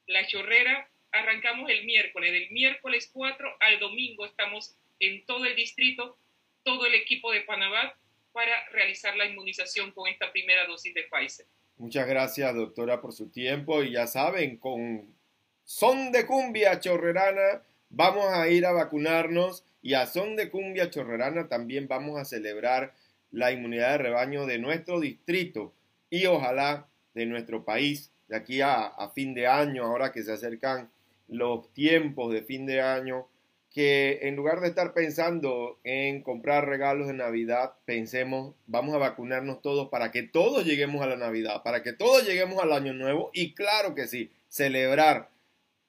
La 0.07 0.27
chorrera 0.27 0.89
arrancamos 1.11 1.69
el 1.69 1.85
miércoles, 1.85 2.31
del 2.31 2.49
miércoles 2.51 3.09
4 3.13 3.57
al 3.59 3.79
domingo 3.79 4.25
estamos 4.25 4.75
en 4.99 5.25
todo 5.25 5.45
el 5.45 5.55
distrito, 5.55 6.17
todo 6.63 6.85
el 6.85 6.95
equipo 6.95 7.31
de 7.31 7.41
Panamá 7.41 7.93
para 8.31 8.67
realizar 8.69 9.15
la 9.15 9.25
inmunización 9.25 9.91
con 9.91 10.09
esta 10.09 10.31
primera 10.31 10.65
dosis 10.65 10.93
de 10.93 11.03
Pfizer. 11.03 11.45
Muchas 11.77 12.07
gracias, 12.07 12.53
doctora, 12.55 12.99
por 12.99 13.13
su 13.13 13.29
tiempo. 13.29 13.83
Y 13.83 13.91
ya 13.91 14.07
saben, 14.07 14.57
con 14.57 15.13
son 15.63 16.11
de 16.11 16.25
cumbia 16.25 16.79
chorrerana, 16.79 17.63
vamos 17.89 18.25
a 18.27 18.49
ir 18.49 18.65
a 18.65 18.71
vacunarnos 18.71 19.63
y 19.83 19.93
a 19.93 20.07
son 20.07 20.35
de 20.35 20.49
cumbia 20.49 20.89
chorrerana 20.89 21.49
también 21.49 21.87
vamos 21.87 22.19
a 22.19 22.25
celebrar 22.25 22.93
la 23.31 23.51
inmunidad 23.51 23.91
de 23.91 23.97
rebaño 23.97 24.45
de 24.45 24.57
nuestro 24.57 24.99
distrito 24.99 25.73
y 26.09 26.25
ojalá 26.25 26.87
de 27.13 27.25
nuestro 27.25 27.65
país 27.65 28.09
de 28.29 28.37
aquí 28.37 28.61
a, 28.61 28.93
fin 29.13 29.33
de 29.33 29.47
año, 29.47 29.83
ahora 29.83 30.11
que 30.11 30.23
se 30.23 30.31
acercan 30.31 30.89
los 31.27 31.71
tiempos 31.73 32.33
de 32.33 32.43
fin 32.43 32.65
de 32.65 32.81
año, 32.81 33.27
que 33.73 34.19
en 34.21 34.35
lugar 34.35 34.61
de 34.61 34.67
estar 34.67 34.93
pensando 34.93 35.79
en 35.83 36.21
comprar 36.21 36.67
regalos 36.67 37.07
de 37.07 37.13
Navidad, 37.13 37.73
pensemos, 37.85 38.55
vamos 38.67 38.93
a 38.95 38.99
vacunarnos 38.99 39.61
todos 39.61 39.89
para 39.89 40.11
que 40.11 40.23
todos 40.23 40.65
lleguemos 40.65 41.01
a 41.01 41.07
la 41.07 41.17
Navidad, 41.17 41.63
para 41.63 41.83
que 41.83 41.91
todos 41.91 42.25
lleguemos 42.25 42.63
al 42.63 42.71
Año 42.71 42.93
Nuevo 42.93 43.31
y 43.33 43.53
claro 43.53 43.95
que 43.95 44.07
sí, 44.07 44.31
celebrar 44.47 45.29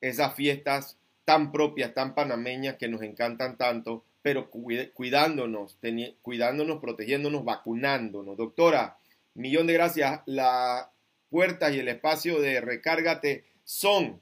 esas 0.00 0.34
fiestas 0.34 0.98
tan 1.24 1.52
propias, 1.52 1.94
tan 1.94 2.14
panameñas 2.14 2.76
que 2.76 2.88
nos 2.88 3.02
encantan 3.02 3.56
tanto, 3.56 4.04
pero 4.22 4.50
cuidándonos, 4.50 5.78
cuidándonos, 6.22 6.80
protegiéndonos, 6.80 7.44
vacunándonos. 7.44 8.36
Doctora, 8.36 8.98
millón 9.34 9.66
de 9.66 9.74
gracias. 9.74 10.20
La 10.26 10.90
puerta 11.30 11.70
y 11.70 11.78
el 11.78 11.88
espacio 11.88 12.40
de 12.40 12.60
recárgate 12.60 13.44
son 13.64 14.20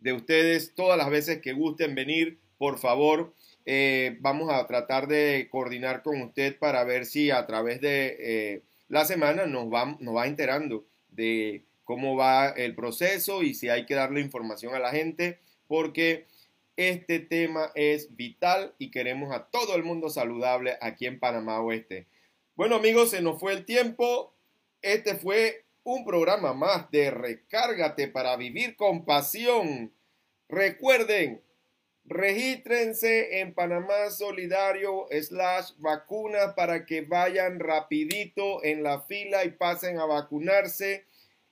de 0.00 0.12
ustedes 0.12 0.74
todas 0.74 0.98
las 0.98 1.10
veces 1.10 1.40
que 1.40 1.52
gusten 1.52 1.94
venir, 1.94 2.38
por 2.58 2.78
favor. 2.78 3.34
Eh, 3.64 4.16
vamos 4.20 4.52
a 4.52 4.64
tratar 4.66 5.08
de 5.08 5.48
coordinar 5.50 6.02
con 6.02 6.20
usted 6.22 6.56
para 6.58 6.84
ver 6.84 7.06
si 7.06 7.30
a 7.30 7.46
través 7.46 7.80
de 7.80 8.16
eh, 8.20 8.62
la 8.88 9.04
semana 9.04 9.46
nos 9.46 9.66
va, 9.66 9.96
nos 9.98 10.14
va 10.14 10.26
enterando 10.26 10.84
de 11.10 11.64
cómo 11.82 12.16
va 12.16 12.50
el 12.50 12.74
proceso 12.74 13.42
y 13.42 13.54
si 13.54 13.68
hay 13.68 13.86
que 13.86 13.94
darle 13.94 14.20
información 14.20 14.74
a 14.74 14.78
la 14.78 14.90
gente, 14.90 15.40
porque 15.68 16.26
este 16.76 17.20
tema 17.20 17.72
es 17.74 18.14
vital 18.16 18.74
y 18.78 18.90
queremos 18.90 19.34
a 19.34 19.46
todo 19.46 19.76
el 19.76 19.82
mundo 19.82 20.10
saludable 20.10 20.76
aquí 20.80 21.06
en 21.06 21.18
Panamá 21.18 21.60
Oeste. 21.60 22.06
Bueno 22.54 22.76
amigos, 22.76 23.10
se 23.10 23.22
nos 23.22 23.40
fue 23.40 23.52
el 23.52 23.64
tiempo. 23.64 24.34
Este 24.82 25.14
fue 25.16 25.64
un 25.84 26.04
programa 26.04 26.52
más 26.52 26.90
de 26.90 27.10
Recárgate 27.10 28.08
para 28.08 28.36
vivir 28.36 28.76
con 28.76 29.04
pasión. 29.04 29.92
Recuerden, 30.48 31.40
regístrense 32.04 33.40
en 33.40 33.54
Panamá 33.54 34.10
Solidario 34.10 35.06
slash 35.10 35.72
vacuna 35.78 36.54
para 36.54 36.84
que 36.86 37.02
vayan 37.02 37.58
rapidito 37.58 38.62
en 38.64 38.82
la 38.82 39.00
fila 39.00 39.44
y 39.44 39.50
pasen 39.50 39.98
a 39.98 40.04
vacunarse. 40.04 41.04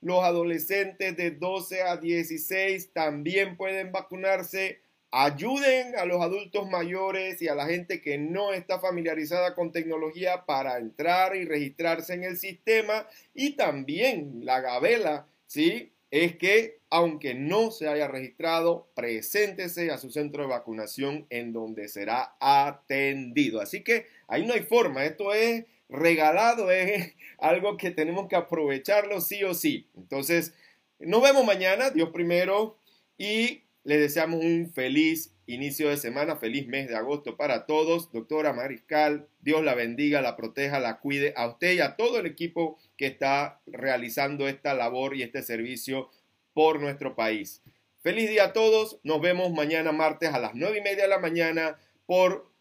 Los 0.05 0.23
adolescentes 0.23 1.17
de 1.17 1.31
12 1.31 1.81
a 1.81 1.97
16 1.97 2.93
también 2.93 3.57
pueden 3.57 3.91
vacunarse. 3.91 4.79
Ayuden 5.09 5.95
a 5.97 6.05
los 6.05 6.21
adultos 6.21 6.69
mayores 6.69 7.41
y 7.41 7.47
a 7.47 7.55
la 7.55 7.65
gente 7.65 8.03
que 8.03 8.19
no 8.19 8.53
está 8.53 8.79
familiarizada 8.79 9.55
con 9.55 9.71
tecnología 9.71 10.45
para 10.45 10.77
entrar 10.77 11.35
y 11.35 11.45
registrarse 11.45 12.13
en 12.13 12.23
el 12.23 12.37
sistema. 12.37 13.07
Y 13.33 13.53
también 13.53 14.45
la 14.45 14.61
gabela, 14.61 15.25
¿sí? 15.47 15.91
es 16.11 16.37
que 16.37 16.77
aunque 16.91 17.33
no 17.33 17.71
se 17.71 17.87
haya 17.87 18.07
registrado, 18.07 18.87
preséntese 18.93 19.89
a 19.89 19.97
su 19.97 20.11
centro 20.11 20.43
de 20.43 20.49
vacunación 20.49 21.25
en 21.31 21.51
donde 21.51 21.87
será 21.89 22.35
atendido. 22.39 23.59
Así 23.59 23.83
que 23.83 24.05
ahí 24.27 24.45
no 24.45 24.53
hay 24.53 24.61
forma, 24.61 25.03
esto 25.03 25.33
es 25.33 25.65
regalado, 25.89 26.71
es 26.71 27.15
algo 27.37 27.77
que 27.77 27.91
tenemos 27.91 28.27
que 28.27 28.35
aprovecharlo 28.35 29.21
sí 29.21 29.43
o 29.43 29.53
sí. 29.53 29.89
Entonces, 29.95 30.53
nos 30.99 31.21
vemos 31.21 31.45
mañana, 31.45 31.89
Dios 31.89 32.09
primero, 32.09 32.77
y 33.17 33.63
le 33.83 33.97
deseamos 33.97 34.43
un 34.43 34.71
feliz 34.73 35.35
inicio 35.47 35.89
de 35.89 35.97
semana, 35.97 36.37
feliz 36.37 36.67
mes 36.67 36.87
de 36.87 36.95
agosto 36.95 37.37
para 37.37 37.65
todos. 37.65 38.11
Doctora 38.11 38.53
Mariscal, 38.53 39.27
Dios 39.41 39.63
la 39.63 39.75
bendiga, 39.75 40.21
la 40.21 40.35
proteja, 40.35 40.79
la 40.79 40.99
cuide 40.99 41.33
a 41.35 41.47
usted 41.47 41.73
y 41.73 41.79
a 41.81 41.95
todo 41.95 42.19
el 42.19 42.25
equipo 42.25 42.79
que 42.97 43.07
está 43.07 43.61
realizando 43.67 44.47
esta 44.47 44.73
labor 44.73 45.15
y 45.15 45.23
este 45.23 45.43
servicio 45.43 46.09
por 46.53 46.79
nuestro 46.79 47.15
país. 47.15 47.61
Feliz 48.01 48.29
día 48.29 48.45
a 48.45 48.53
todos, 48.53 48.99
nos 49.03 49.21
vemos 49.21 49.51
mañana 49.51 49.91
martes 49.91 50.33
a 50.33 50.39
las 50.39 50.55
9 50.55 50.77
y 50.77 50.81
media 50.81 51.03
de 51.03 51.09
la 51.09 51.19
mañana 51.19 51.77
por 52.05 52.51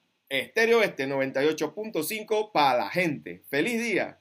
Estéreo 0.40 0.82
Este 0.82 1.06
98.5 1.06 2.50
para 2.52 2.78
la 2.78 2.90
gente. 2.90 3.44
Feliz 3.48 3.80
día. 3.80 4.18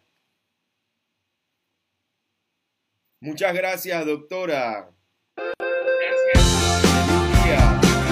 Muchas 3.20 3.54
gracias, 3.56 4.06
doctora. 4.06 4.92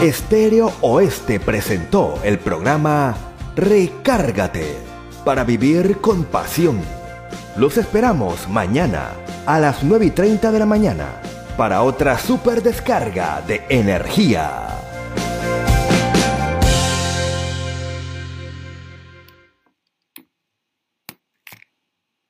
Estéreo 0.01 0.73
Oeste 0.81 1.39
presentó 1.39 2.19
el 2.23 2.39
programa 2.39 3.15
Recárgate 3.55 4.65
para 5.23 5.43
vivir 5.43 5.97
con 5.97 6.25
pasión. 6.25 6.81
Los 7.55 7.77
esperamos 7.77 8.49
mañana 8.49 9.11
a 9.45 9.59
las 9.59 9.83
9 9.83 10.07
y 10.07 10.11
30 10.11 10.51
de 10.51 10.57
la 10.59 10.65
mañana 10.65 11.21
para 11.55 11.83
otra 11.83 12.17
super 12.17 12.63
descarga 12.63 13.41
de 13.41 13.61
energía. 13.69 14.90